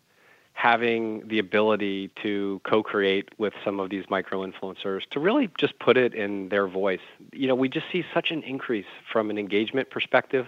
[0.53, 5.97] having the ability to co-create with some of these micro influencers to really just put
[5.97, 7.01] it in their voice.
[7.31, 10.47] You know, we just see such an increase from an engagement perspective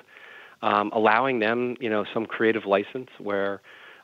[0.62, 3.62] um, allowing them, you know, some creative license where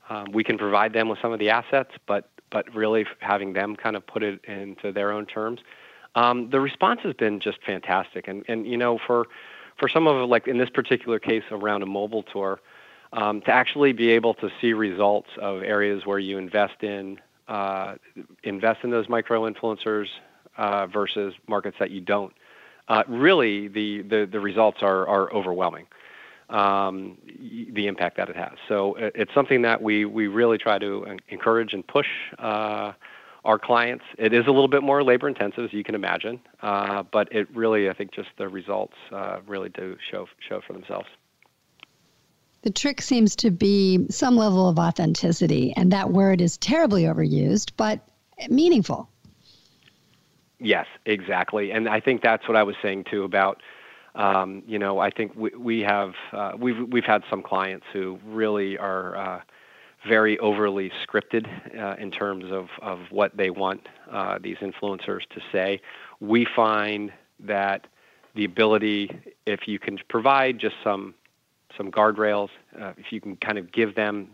[0.09, 3.77] um, we can provide them with some of the assets, but but really having them
[3.77, 5.61] kind of put it into their own terms.
[6.15, 9.27] Um, the response has been just fantastic, and and you know for
[9.77, 12.59] for some of like in this particular case around a mobile tour,
[13.13, 17.95] um, to actually be able to see results of areas where you invest in uh,
[18.43, 20.07] invest in those micro influencers
[20.57, 22.33] uh, versus markets that you don't.
[22.87, 25.85] Uh, really, the, the, the results are, are overwhelming.
[26.49, 27.17] Um,
[27.71, 28.51] the impact that it has.
[28.67, 32.07] So uh, it's something that we, we really try to encourage and push
[32.39, 32.91] uh,
[33.45, 34.03] our clients.
[34.17, 37.47] It is a little bit more labor intensive, as you can imagine, uh, but it
[37.55, 41.07] really, I think, just the results uh, really do show show for themselves.
[42.63, 47.71] The trick seems to be some level of authenticity, and that word is terribly overused,
[47.75, 47.99] but
[48.49, 49.09] meaningful.
[50.59, 53.61] Yes, exactly, and I think that's what I was saying too about.
[54.13, 58.19] Um, you know, I think we, we have uh, we've we've had some clients who
[58.25, 59.41] really are uh,
[60.07, 61.47] very overly scripted
[61.79, 65.81] uh, in terms of of what they want uh, these influencers to say.
[66.19, 67.87] We find that
[68.35, 71.15] the ability, if you can provide just some
[71.77, 74.29] some guardrails, uh, if you can kind of give them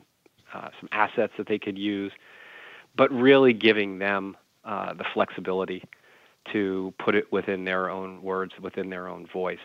[0.54, 2.12] uh, some assets that they could use,
[2.96, 5.84] but really giving them uh, the flexibility
[6.52, 9.60] to put it within their own words, within their own voice.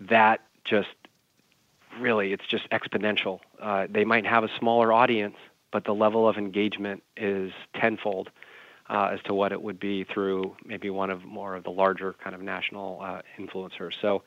[0.00, 0.88] That just
[2.00, 3.40] really, it's just exponential.
[3.60, 5.36] Uh, they might have a smaller audience,
[5.70, 8.30] but the level of engagement is tenfold.
[8.88, 12.14] Uh, as to what it would be through maybe one of more of the larger
[12.22, 13.94] kind of national uh, influencers.
[14.00, 14.22] So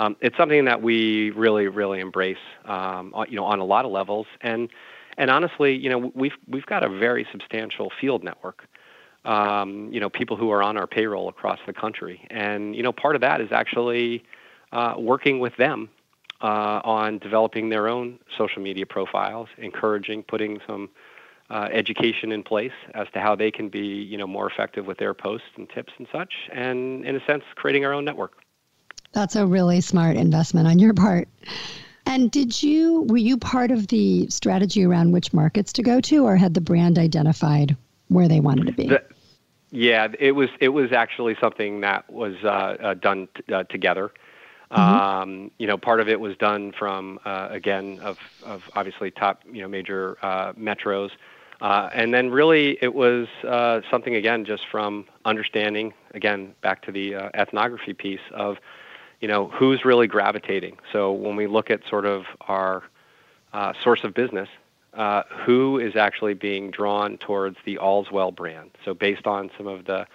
[0.00, 3.90] um, it's something that we really, really embrace, um, you know, on a lot of
[3.90, 4.26] levels.
[4.40, 4.70] And
[5.18, 8.66] and honestly, you know, we've we've got a very substantial field network.
[9.26, 12.92] Um, you know, people who are on our payroll across the country, and you know,
[12.92, 14.24] part of that is actually
[14.72, 15.90] uh, working with them
[16.40, 20.88] uh, on developing their own social media profiles, encouraging, putting some
[21.50, 24.96] uh, education in place as to how they can be, you know, more effective with
[24.96, 28.32] their posts and tips and such, and in a sense, creating our own network.
[29.12, 31.28] That's a really smart investment on your part.
[32.06, 36.24] And did you were you part of the strategy around which markets to go to,
[36.24, 37.76] or had the brand identified
[38.08, 38.88] where they wanted to be?
[38.88, 39.02] The,
[39.70, 44.12] yeah, it was it was actually something that was uh, uh, done t- uh, together.
[44.72, 44.80] Mm-hmm.
[44.80, 49.42] Um, you know, part of it was done from uh, again of of obviously top
[49.50, 51.10] you know major uh, metros,
[51.60, 53.28] uh, and then really it was
[53.90, 58.58] something again just from understanding again back to the ethnography piece of
[59.20, 60.78] you know, who's really gravitating.
[60.92, 62.82] So when we look at sort of our
[63.52, 64.48] uh, source of business,
[64.94, 68.70] uh, who is actually being drawn towards the Allswell brand?
[68.84, 70.06] So based on some of the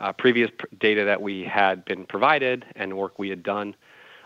[0.00, 3.76] uh, previous pr- data that we had been provided and work we had done,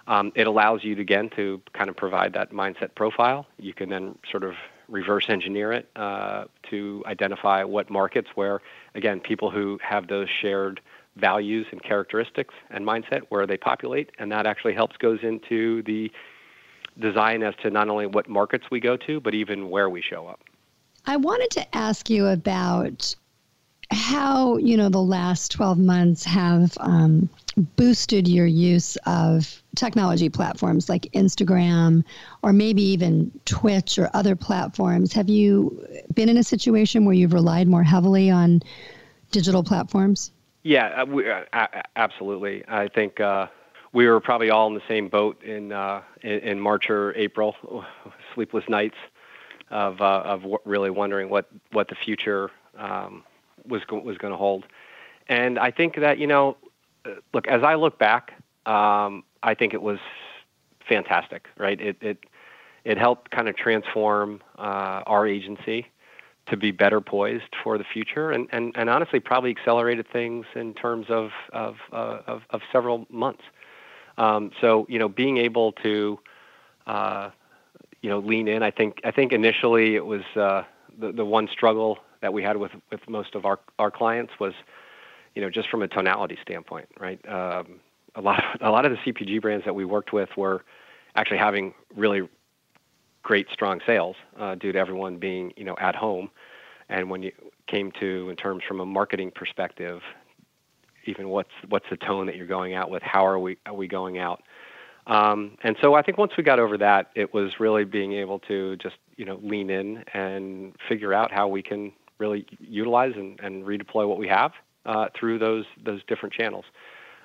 [0.06, 3.46] um, it allows you to, again to kind of provide that mindset profile.
[3.58, 4.54] You can then sort of
[4.88, 8.60] reverse engineer it uh, to identify what markets where,
[8.94, 10.80] again, people who have those shared
[11.16, 16.10] values and characteristics and mindset where they populate, and that actually helps goes into the
[16.98, 20.26] design as to not only what markets we go to, but even where we show
[20.26, 20.40] up.
[21.06, 23.14] I wanted to ask you about
[23.92, 27.28] how you know the last 12 months have um,
[27.76, 32.02] boosted your use of technology platforms like instagram
[32.42, 37.34] or maybe even twitch or other platforms have you been in a situation where you've
[37.34, 38.62] relied more heavily on
[39.30, 40.30] digital platforms
[40.62, 41.44] yeah, uh, we, uh,
[41.96, 42.64] absolutely.
[42.68, 43.48] I think uh,
[43.92, 47.56] we were probably all in the same boat in uh, in, March or April,
[48.34, 48.96] sleepless nights
[49.70, 53.24] of uh, of really wondering what what the future um,
[53.66, 54.64] was go- was going to hold.
[55.28, 56.56] And I think that you know,
[57.04, 58.32] uh, look as I look back,
[58.66, 59.98] um, I think it was
[60.88, 61.48] fantastic.
[61.58, 61.80] Right?
[61.80, 62.18] It it
[62.84, 65.86] it helped kind of transform our agency
[66.46, 70.74] to be better poised for the future and, and, and honestly probably accelerated things in
[70.74, 73.42] terms of, of, uh, of, of, several months.
[74.18, 76.18] Um, so, you know, being able to,
[76.86, 77.30] uh,
[78.00, 80.64] you know, lean in, I think, I think initially it was uh,
[80.98, 84.52] the, the one struggle that we had with, with most of our, our clients was,
[85.34, 87.20] you know, just from a tonality standpoint, right?
[87.28, 87.80] Um,
[88.14, 90.64] a lot, a lot of the CPG brands that we worked with were
[91.14, 92.28] actually having really
[93.22, 96.30] great strong sales uh, due to everyone being you know at home.
[96.88, 97.32] And when you
[97.66, 100.02] came to in terms from a marketing perspective
[101.04, 103.02] even what's what's the tone that you're going out with?
[103.02, 104.42] How are we are we going out?
[105.06, 108.38] Um, and so I think once we got over that it was really being able
[108.40, 113.38] to just you know lean in and figure out how we can really utilize and,
[113.40, 114.52] and redeploy what we have
[114.86, 116.64] uh, through those those different channels.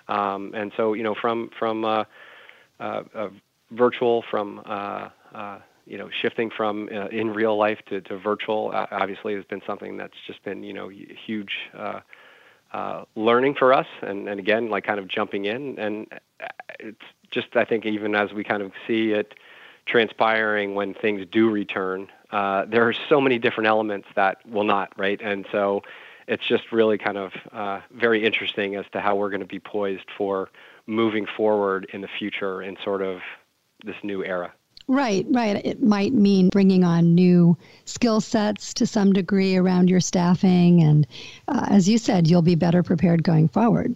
[0.07, 2.03] Um, and so you know from from uh,
[2.79, 3.29] uh,
[3.71, 8.71] virtual from uh, uh, you know, shifting from uh, in real life to, to virtual
[8.73, 12.01] uh, obviously has been something that's just been, you know, huge uh,
[12.73, 13.87] uh, learning for us.
[14.01, 15.79] And, and again, like kind of jumping in.
[15.79, 16.47] And uh,
[16.79, 19.33] it's just, I think, even as we kind of see it
[19.85, 24.91] transpiring when things do return, uh, there are so many different elements that will not,
[24.99, 25.21] right?
[25.21, 25.83] And so
[26.27, 27.31] it's just really kind of
[27.91, 30.49] very interesting as to how we're going to be poised for
[30.85, 33.21] moving forward in the future in sort of
[33.85, 34.51] this new era.
[34.87, 35.65] Right, right.
[35.65, 40.81] It might mean bringing on new skill sets to some degree around your staffing.
[40.81, 41.05] And
[41.49, 43.95] uh, as you said, you'll be better prepared going forward.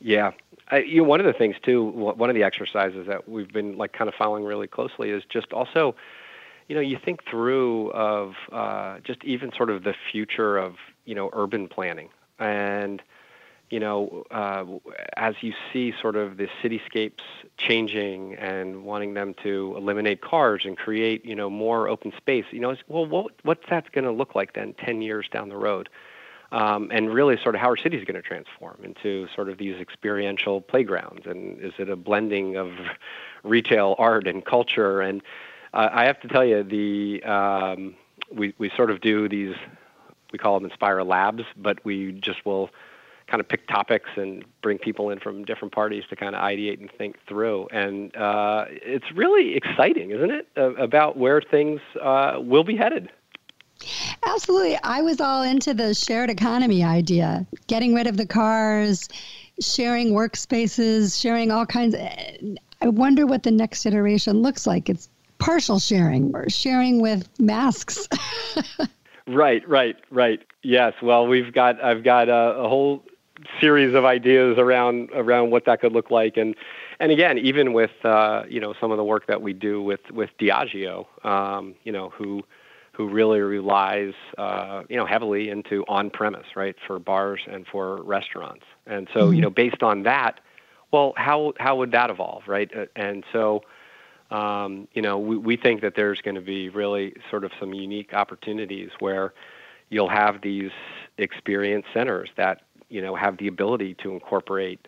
[0.00, 0.30] Yeah.
[0.72, 3.76] Uh, you know, one of the things too, one of the exercises that we've been
[3.76, 5.96] like kind of following really closely is just also,
[6.68, 11.14] you know, you think through of uh, just even sort of the future of you
[11.16, 12.08] know urban planning
[12.38, 13.02] and
[13.72, 14.66] you know, uh,
[15.16, 17.22] as you see sort of the cityscapes
[17.56, 22.60] changing and wanting them to eliminate cars and create, you know, more open space, you
[22.60, 25.88] know, well, what, what's that going to look like then 10 years down the road?
[26.50, 29.56] Um, and really sort of how our city is going to transform into sort of
[29.56, 31.22] these experiential playgrounds.
[31.24, 32.72] And is it a blending of
[33.42, 35.00] retail, art, and culture?
[35.00, 35.22] And
[35.72, 37.94] uh, I have to tell you, the um,
[38.30, 39.56] we, we sort of do these,
[40.30, 42.68] we call them Inspire Labs, but we just will–
[43.32, 46.78] kind of pick topics and bring people in from different parties to kind of ideate
[46.78, 47.66] and think through.
[47.72, 53.08] And uh, it's really exciting, isn't it, uh, about where things uh, will be headed.
[54.26, 54.78] Absolutely.
[54.84, 59.08] I was all into the shared economy idea, getting rid of the cars,
[59.60, 61.94] sharing workspaces, sharing all kinds.
[61.94, 62.02] Of,
[62.82, 64.90] I wonder what the next iteration looks like.
[64.90, 65.08] It's
[65.38, 68.06] partial sharing or sharing with masks.
[69.26, 70.40] right, right, right.
[70.62, 70.92] Yes.
[71.02, 73.02] Well, we've got I've got a, a whole
[73.60, 76.36] series of ideas around around what that could look like.
[76.36, 76.54] And
[77.00, 80.00] and again even with uh, you know some of the work that we do with
[80.10, 82.42] with Diageo um, you know who
[82.92, 88.02] who really relies uh, you know heavily into on premise right for bars and for
[88.02, 88.64] restaurants.
[88.86, 89.34] And so mm-hmm.
[89.34, 90.40] you know based on that
[90.92, 92.70] well how how would that evolve right?
[92.76, 93.62] Uh, and so
[94.30, 97.72] um, you know we, we think that there's going to be really sort of some
[97.74, 99.32] unique opportunities where
[99.92, 100.70] you'll have these
[101.18, 102.62] experience centers that
[102.92, 104.86] you know have the ability to incorporate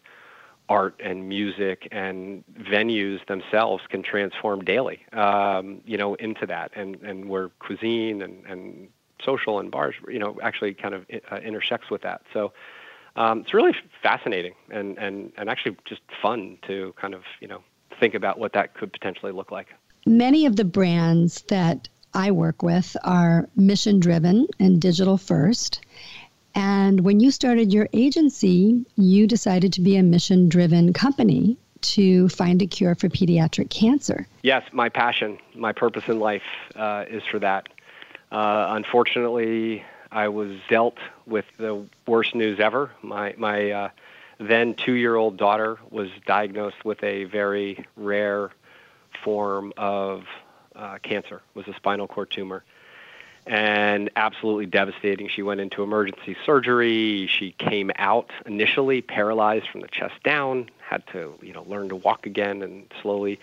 [0.69, 6.71] art and music and venues themselves can transform daily um, you know into that.
[6.75, 8.89] And and where cuisine and and
[9.25, 12.23] social and bars you know actually kind of uh, intersects with that.
[12.33, 12.53] So
[13.17, 17.63] um, it's really fascinating and and and actually just fun to kind of you know
[18.01, 19.69] think about what that could potentially look like.
[20.07, 25.81] Many of the brands that I work with are mission driven and digital first
[26.55, 32.29] and when you started your agency, you decided to be a mission driven company to
[32.31, 34.27] find a cure for pediatric cancer.
[34.43, 36.43] Yes, my passion, my purpose in life
[36.77, 37.69] uh, is for that.
[38.33, 42.91] Uh, unfortunately, I was dealt with the worst news ever.
[43.03, 43.89] My, my uh,
[44.39, 48.51] then two year old daughter was diagnosed with a very rare
[49.23, 50.25] form of
[50.75, 52.65] uh, cancer, was a spinal cord tumor
[53.47, 55.29] and absolutely devastating.
[55.29, 57.27] She went into emergency surgery.
[57.27, 61.97] She came out initially paralyzed from the chest down, had to, you know, learn to
[61.97, 63.39] walk again and slowly,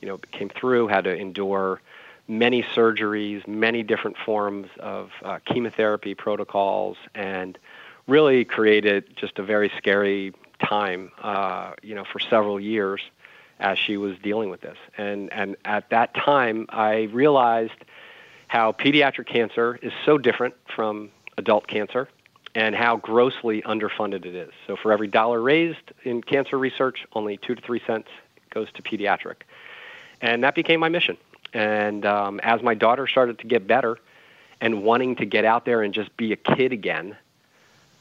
[0.00, 1.80] you know, came through, had to endure
[2.28, 7.58] many surgeries, many different forms of uh, chemotherapy protocols, and
[8.06, 13.00] really created just a very scary time, uh, you know, for several years
[13.58, 14.78] as she was dealing with this.
[14.98, 17.72] And, and at that time, I realized–
[18.50, 22.08] how pediatric cancer is so different from adult cancer
[22.56, 24.50] and how grossly underfunded it is.
[24.66, 28.08] So for every dollar raised in cancer research, only two to three cents
[28.52, 29.42] goes to pediatric.
[30.20, 31.16] And that became my mission.
[31.54, 33.98] And um, as my daughter started to get better
[34.60, 37.16] and wanting to get out there and just be a kid again,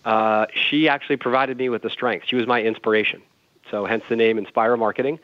[0.03, 2.25] uh, she actually provided me with the strength.
[2.27, 3.21] She was my inspiration.
[3.69, 5.19] So hence the name Inspira Marketing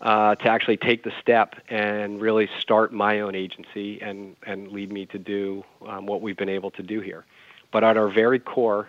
[0.00, 4.92] uh, to actually take the step and really start my own agency and, and lead
[4.92, 7.24] me to do um, what we've been able to do here.
[7.70, 8.88] But at our very core,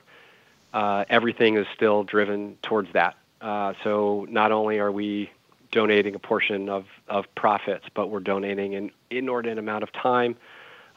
[0.74, 3.18] uh, everything is still driven towards that.
[3.42, 5.32] Uh, so not only are we
[5.72, 10.36] donating a portion of, of profits, but we're donating an inordinate amount of time,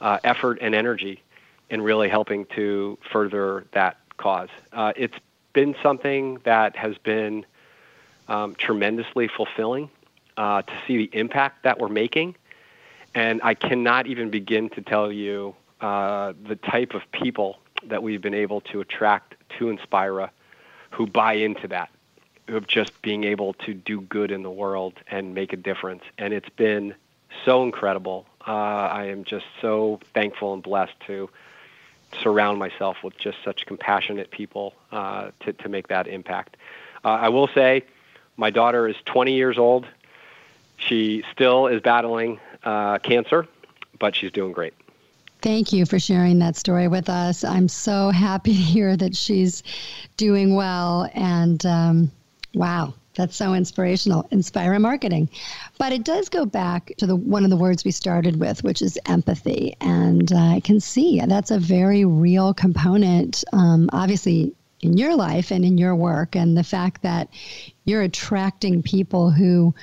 [0.00, 1.22] uh, effort, and energy
[1.70, 4.48] in really helping to further that cause.
[4.72, 5.16] Uh, it's
[5.52, 7.46] been something that has been
[8.28, 9.90] um, tremendously fulfilling
[10.36, 12.34] uh, to see the impact that we're making.
[13.14, 17.58] And I cannot even begin to tell you uh, the type of people
[17.88, 20.30] that we've been able to attract to Inspira
[20.90, 21.90] who buy into that,
[22.48, 26.02] of just being able to do good in the world and make a difference.
[26.18, 26.94] And it's been
[27.44, 28.26] so incredible.
[28.46, 31.30] Uh, I am just so thankful and blessed to
[32.22, 36.56] surround myself with just such compassionate people uh, to, to make that impact.
[37.04, 37.84] Uh, I will say,
[38.36, 39.86] my daughter is 20 years old
[40.86, 43.46] she still is battling uh, cancer,
[43.98, 44.74] but she's doing great.
[45.40, 47.42] Thank you for sharing that story with us.
[47.42, 49.62] I'm so happy to hear that she's
[50.16, 51.10] doing well.
[51.14, 52.12] And um,
[52.54, 54.24] wow, that's so inspirational.
[54.30, 55.28] Inspira marketing.
[55.78, 58.80] But it does go back to the one of the words we started with, which
[58.80, 59.74] is empathy.
[59.80, 65.50] And uh, I can see that's a very real component, um, obviously, in your life
[65.50, 66.36] and in your work.
[66.36, 67.28] And the fact that
[67.84, 69.74] you're attracting people who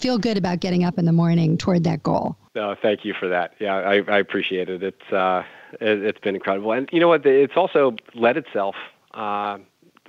[0.00, 2.36] feel good about getting up in the morning toward that goal.
[2.54, 3.54] No, thank you for that.
[3.58, 4.82] Yeah, I, I appreciate it.
[4.82, 5.44] It's uh,
[5.80, 7.24] it, has been incredible, and you know what?
[7.24, 8.76] It's also led itself
[9.14, 9.58] uh,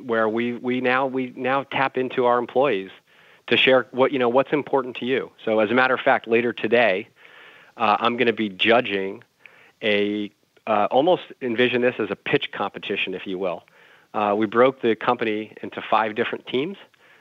[0.01, 2.91] where we we now we now tap into our employees
[3.47, 5.31] to share what you know what's important to you.
[5.45, 7.07] So, as a matter of fact, later today,
[7.77, 9.23] uh, I'm going to be judging
[9.81, 10.31] a
[10.67, 13.63] uh, almost envision this as a pitch competition, if you will.
[14.13, 16.77] Uh, we broke the company into five different teams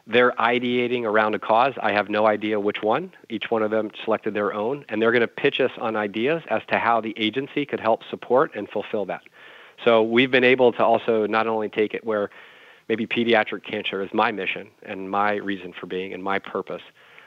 [0.07, 1.75] they're ideating around a cause.
[1.81, 3.13] I have no idea which one.
[3.29, 6.43] Each one of them selected their own, and they're going to pitch us on ideas
[6.49, 9.23] as to how the agency could help support and fulfill that.
[9.85, 12.31] So we've been able to also not only take it where
[12.89, 16.83] maybe pediatric cancer is my mission and my reason for being and my purpose.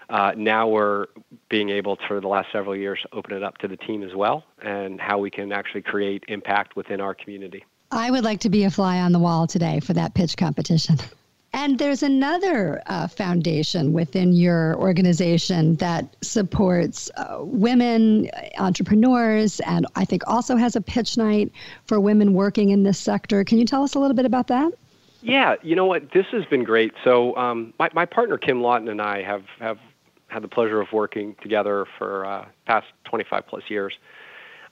[0.09, 1.07] Uh, now we're
[1.49, 4.13] being able to, for the last several years, open it up to the team as
[4.13, 7.65] well and how we can actually create impact within our community.
[7.91, 10.97] I would like to be a fly on the wall today for that pitch competition.
[11.55, 20.03] And there's another uh, foundation within your organization that supports uh, women entrepreneurs and I
[20.03, 21.53] think also has a pitch night
[21.85, 23.45] for women working in this sector.
[23.45, 24.73] Can you tell us a little bit about that?
[25.21, 26.11] Yeah, you know what?
[26.11, 26.93] This has been great.
[27.05, 29.79] So, um, my, my partner Kim Lawton and I have, have
[30.27, 33.97] had the pleasure of working together for uh, past 25 plus years.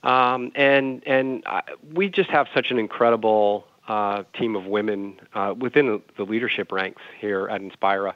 [0.02, 1.62] Um, and and I,
[1.94, 7.02] we just have such an incredible uh, team of women uh, within the leadership ranks
[7.18, 8.14] here at Inspira.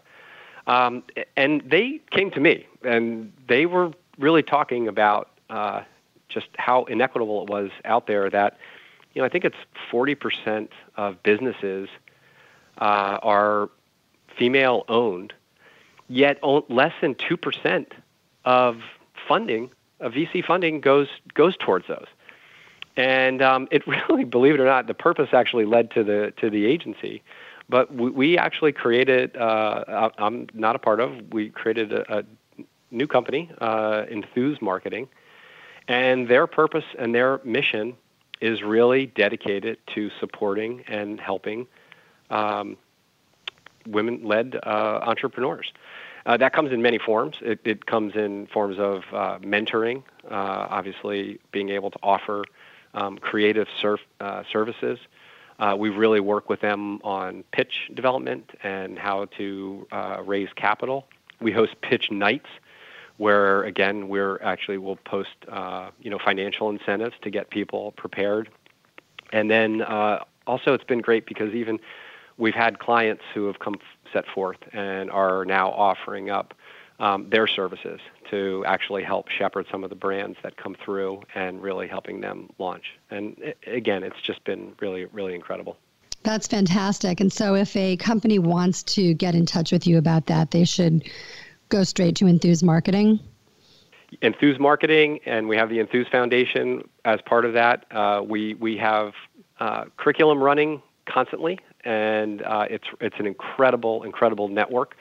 [0.67, 1.03] Um,
[1.37, 5.83] and they came to me, and they were really talking about uh,
[6.29, 8.29] just how inequitable it was out there.
[8.29, 8.59] That
[9.15, 9.57] you know, I think it's
[9.91, 11.89] 40% of businesses
[12.79, 13.71] uh, are
[14.39, 15.33] female owned,
[16.09, 17.87] yet less than 2%
[18.45, 18.81] of
[19.27, 22.07] funding, of VC funding, goes goes towards those.
[22.99, 26.51] And um, it really, believe it or not, the purpose actually led to the to
[26.51, 27.23] the agency.
[27.71, 29.37] But we, we actually created.
[29.37, 31.33] Uh, I'm not a part of.
[31.33, 32.25] We created a, a
[32.91, 35.09] new company, uh, Enthuse Marketing,
[35.87, 37.95] and their purpose and their mission
[38.41, 41.67] is really dedicated to supporting and helping
[42.31, 42.77] um,
[43.87, 45.73] women-led uh, entrepreneurs.
[46.25, 47.37] Uh, that comes in many forms.
[47.41, 52.45] It, it comes in forms of uh, mentoring, uh, obviously being able to offer
[52.95, 54.99] um, creative surf, uh, services.
[55.59, 61.07] Uh, we really work with them on pitch development and how to uh, raise capital.
[61.41, 62.49] We host pitch nights,
[63.17, 68.49] where again we're actually will post uh, you know financial incentives to get people prepared,
[69.33, 71.81] and then uh, also it's been great because even
[72.37, 73.77] we've had clients who have come
[74.13, 76.55] set forth and are now offering up
[76.99, 81.63] um, their services to actually help shepherd some of the brands that come through and
[81.63, 82.85] really helping them launch.
[83.11, 85.77] And it, again, it's just been really, really incredible.
[86.25, 87.21] That's fantastic.
[87.21, 90.65] And so, if a company wants to get in touch with you about that, they
[90.65, 91.09] should
[91.69, 93.21] go straight to Enthuse Marketing.
[94.23, 97.85] Enthuse Marketing, and we have the Enthuse Foundation as part of that.
[97.91, 99.13] Uh, we we have
[99.61, 104.97] uh, curriculum running constantly, and uh, it's it's an incredible, incredible network.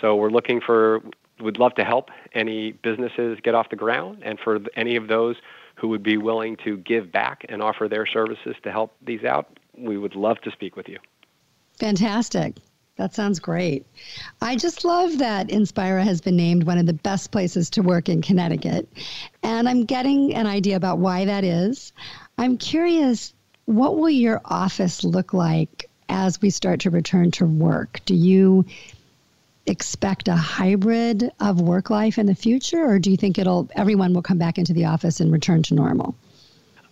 [0.00, 1.00] So we're looking for
[1.40, 5.36] would love to help any businesses get off the ground and for any of those
[5.76, 9.58] who would be willing to give back and offer their services to help these out,
[9.76, 10.98] we would love to speak with you.
[11.78, 12.56] Fantastic.
[12.96, 13.86] That sounds great.
[14.42, 18.08] I just love that Inspira has been named one of the best places to work
[18.08, 18.88] in Connecticut.
[19.44, 21.92] And I'm getting an idea about why that is.
[22.38, 23.32] I'm curious,
[23.66, 28.00] what will your office look like as we start to return to work?
[28.04, 28.64] Do you
[29.68, 34.12] expect a hybrid of work life in the future, or do you think it'll everyone
[34.14, 36.14] will come back into the office and return to normal?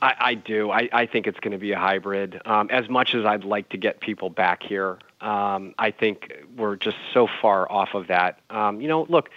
[0.03, 0.71] I, I do.
[0.71, 2.41] I, I think it's going to be a hybrid.
[2.45, 6.77] Um, as much as I'd like to get people back here, um, I think we're
[6.77, 8.41] just so far off of that.
[8.51, 9.31] Um, you know, look,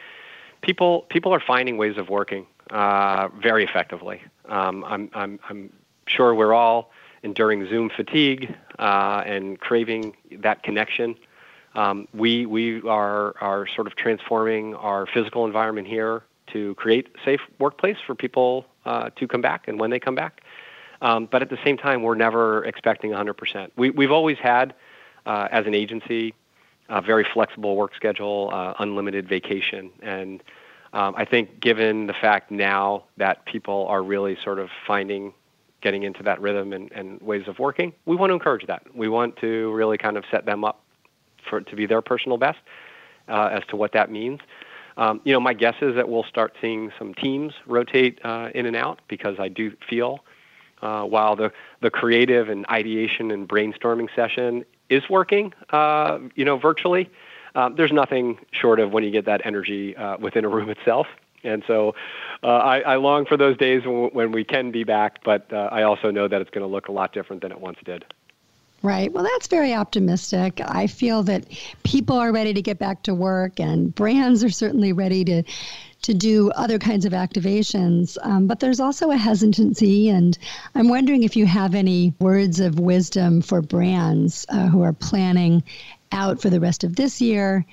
[0.61, 4.21] people people are finding ways of working uh, very effectively.
[4.45, 5.73] Um, I'm I'm I'm
[6.07, 6.91] sure we're all
[7.23, 11.15] enduring Zoom fatigue uh, and craving that connection.
[11.75, 17.41] Um, we we are are sort of transforming our physical environment here to create safe
[17.59, 20.41] workplace for people uh, to come back and when they come back.
[21.01, 23.71] Um, but at the same time, we're never expecting 100%.
[23.77, 24.73] We, we've always had,
[25.25, 26.33] uh, as an agency,
[26.89, 30.43] a very flexible work schedule, uh, unlimited vacation, and
[30.93, 35.33] Um, I think given the fact now that people are really sort of finding
[35.81, 38.83] getting into that rhythm and, and ways of working, we want to encourage that.
[38.93, 40.83] We want to really kind of set them up
[41.49, 42.59] for to be their personal best
[43.27, 44.39] uh, as to what that means.
[44.97, 48.65] Um, you know, my guess is that we'll start seeing some teams rotate uh, in
[48.65, 50.19] and out because I do feel
[50.81, 56.57] uh, while the, the creative and ideation and brainstorming session is working, uh, you know,
[56.57, 57.09] virtually,
[57.55, 61.07] um, there's nothing short of when you get that energy uh, within a room itself.
[61.43, 61.95] And so
[62.43, 65.69] uh, I, I, long for those days when, when, we can be back, but uh,
[65.71, 68.03] I also know that it's going to look a lot different than it once did.
[68.81, 69.11] Right.
[69.11, 70.61] Well, that's very optimistic.
[70.63, 71.45] I feel that
[71.83, 75.43] people are ready to get back to work, and brands are certainly ready to
[76.01, 78.17] to do other kinds of activations.
[78.23, 80.37] Um, but there's also a hesitancy, and
[80.75, 85.61] I'm wondering if you have any words of wisdom for brands uh, who are planning
[86.13, 87.65] out for the rest of this year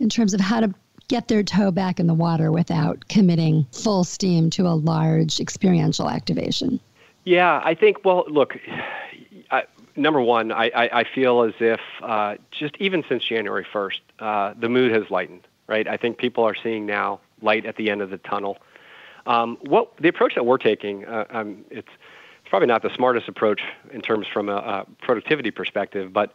[0.00, 0.74] in terms of how to
[1.08, 6.08] get their toe back in the water without committing full steam to a large experiential
[6.08, 6.80] activation.
[7.24, 8.56] Yeah, I think, well, look,
[9.98, 14.54] number one, I, I, I, feel as if uh, just even since January 1st, uh,
[14.58, 15.86] the mood has lightened, right?
[15.86, 18.58] I think people are seeing now light at the end of the tunnel.
[19.26, 21.88] Um, what the approach that we're taking, uh, um, it's,
[22.40, 23.60] it's probably not the smartest approach
[23.92, 26.32] in terms from a, a productivity perspective, but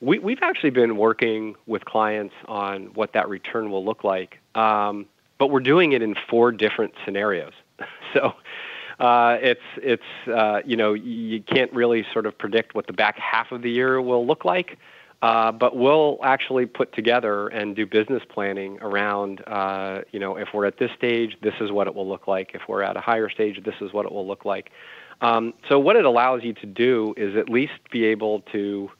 [0.00, 5.06] we, we've actually been working with clients on what that return will look like, um,
[5.38, 7.52] but we're doing it in four different scenarios.
[8.14, 8.34] so
[9.00, 13.18] uh, it's it's uh, you know you can't really sort of predict what the back
[13.18, 14.78] half of the year will look like.
[15.22, 20.48] Uh, but we'll actually put together and do business planning around, uh, you know, if
[20.54, 22.52] we're at this stage, this is what it will look like.
[22.54, 24.70] If we're at a higher stage, this is what it will look like.
[25.20, 28.90] Um, so what it allows you to do is at least be able to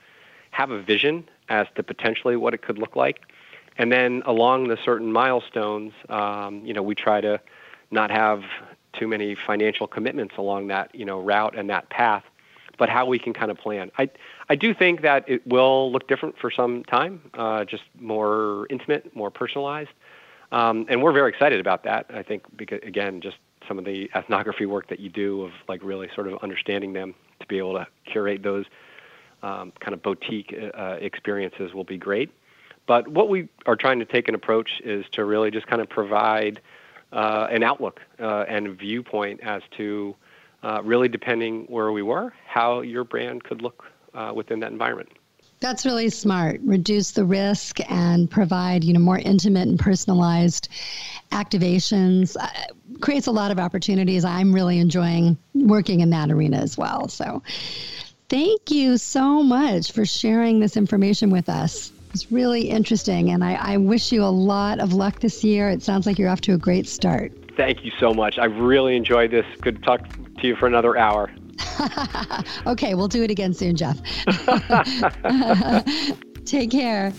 [0.50, 3.20] have a vision as to potentially what it could look like.
[3.78, 7.40] And then along the certain milestones, um, you know, we try to
[7.90, 8.42] not have
[8.92, 12.24] too many financial commitments along that, you know, route and that path,
[12.78, 13.90] but how we can kind of plan.
[13.98, 14.10] I,
[14.48, 19.14] I do think that it will look different for some time, uh, just more intimate,
[19.14, 19.90] more personalized.
[20.52, 22.06] Um, and we're very excited about that.
[22.10, 23.36] I think because again, just
[23.68, 27.14] some of the ethnography work that you do of like really sort of understanding them
[27.38, 28.64] to be able to curate those
[29.42, 32.30] um, kind of boutique uh, experiences will be great.
[32.86, 35.88] But what we are trying to take an approach is to really just kind of
[35.88, 36.60] provide
[37.12, 40.14] uh, an outlook uh, and viewpoint as to
[40.62, 43.84] uh, really depending where we were, how your brand could look
[44.14, 45.08] uh, within that environment.
[45.60, 46.60] That's really smart.
[46.64, 50.68] Reduce the risk and provide, you know, more intimate and personalized
[51.32, 52.34] activations.
[52.40, 52.48] Uh,
[53.00, 54.24] creates a lot of opportunities.
[54.24, 57.08] I'm really enjoying working in that arena as well.
[57.08, 57.42] So,
[58.30, 61.90] Thank you so much for sharing this information with us.
[62.12, 65.70] It's really interesting, and I, I, wish you a lot of luck this year.
[65.70, 67.32] It sounds like you're off to a great start.
[67.56, 68.38] Thank you so much.
[68.38, 69.46] I really enjoyed this.
[69.60, 71.30] Good to talk to you for another hour.
[72.66, 74.00] okay, we'll do it again soon, Jeff.
[76.44, 77.12] Take care.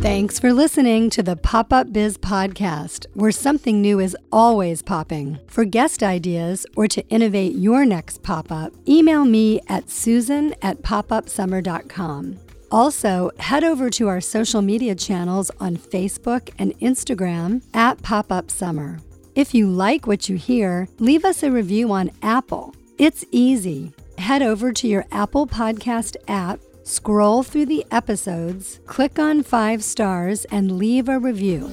[0.00, 5.40] Thanks for listening to the Pop Up Biz podcast, where something new is always popping.
[5.48, 10.82] For guest ideas or to innovate your next pop up, email me at susan at
[10.82, 12.38] popupsummer.com.
[12.70, 18.52] Also, head over to our social media channels on Facebook and Instagram at Pop Up
[18.52, 19.00] Summer.
[19.34, 22.72] If you like what you hear, leave us a review on Apple.
[22.98, 23.92] It's easy.
[24.16, 30.46] Head over to your Apple Podcast app Scroll through the episodes, click on five stars,
[30.46, 31.70] and leave a review.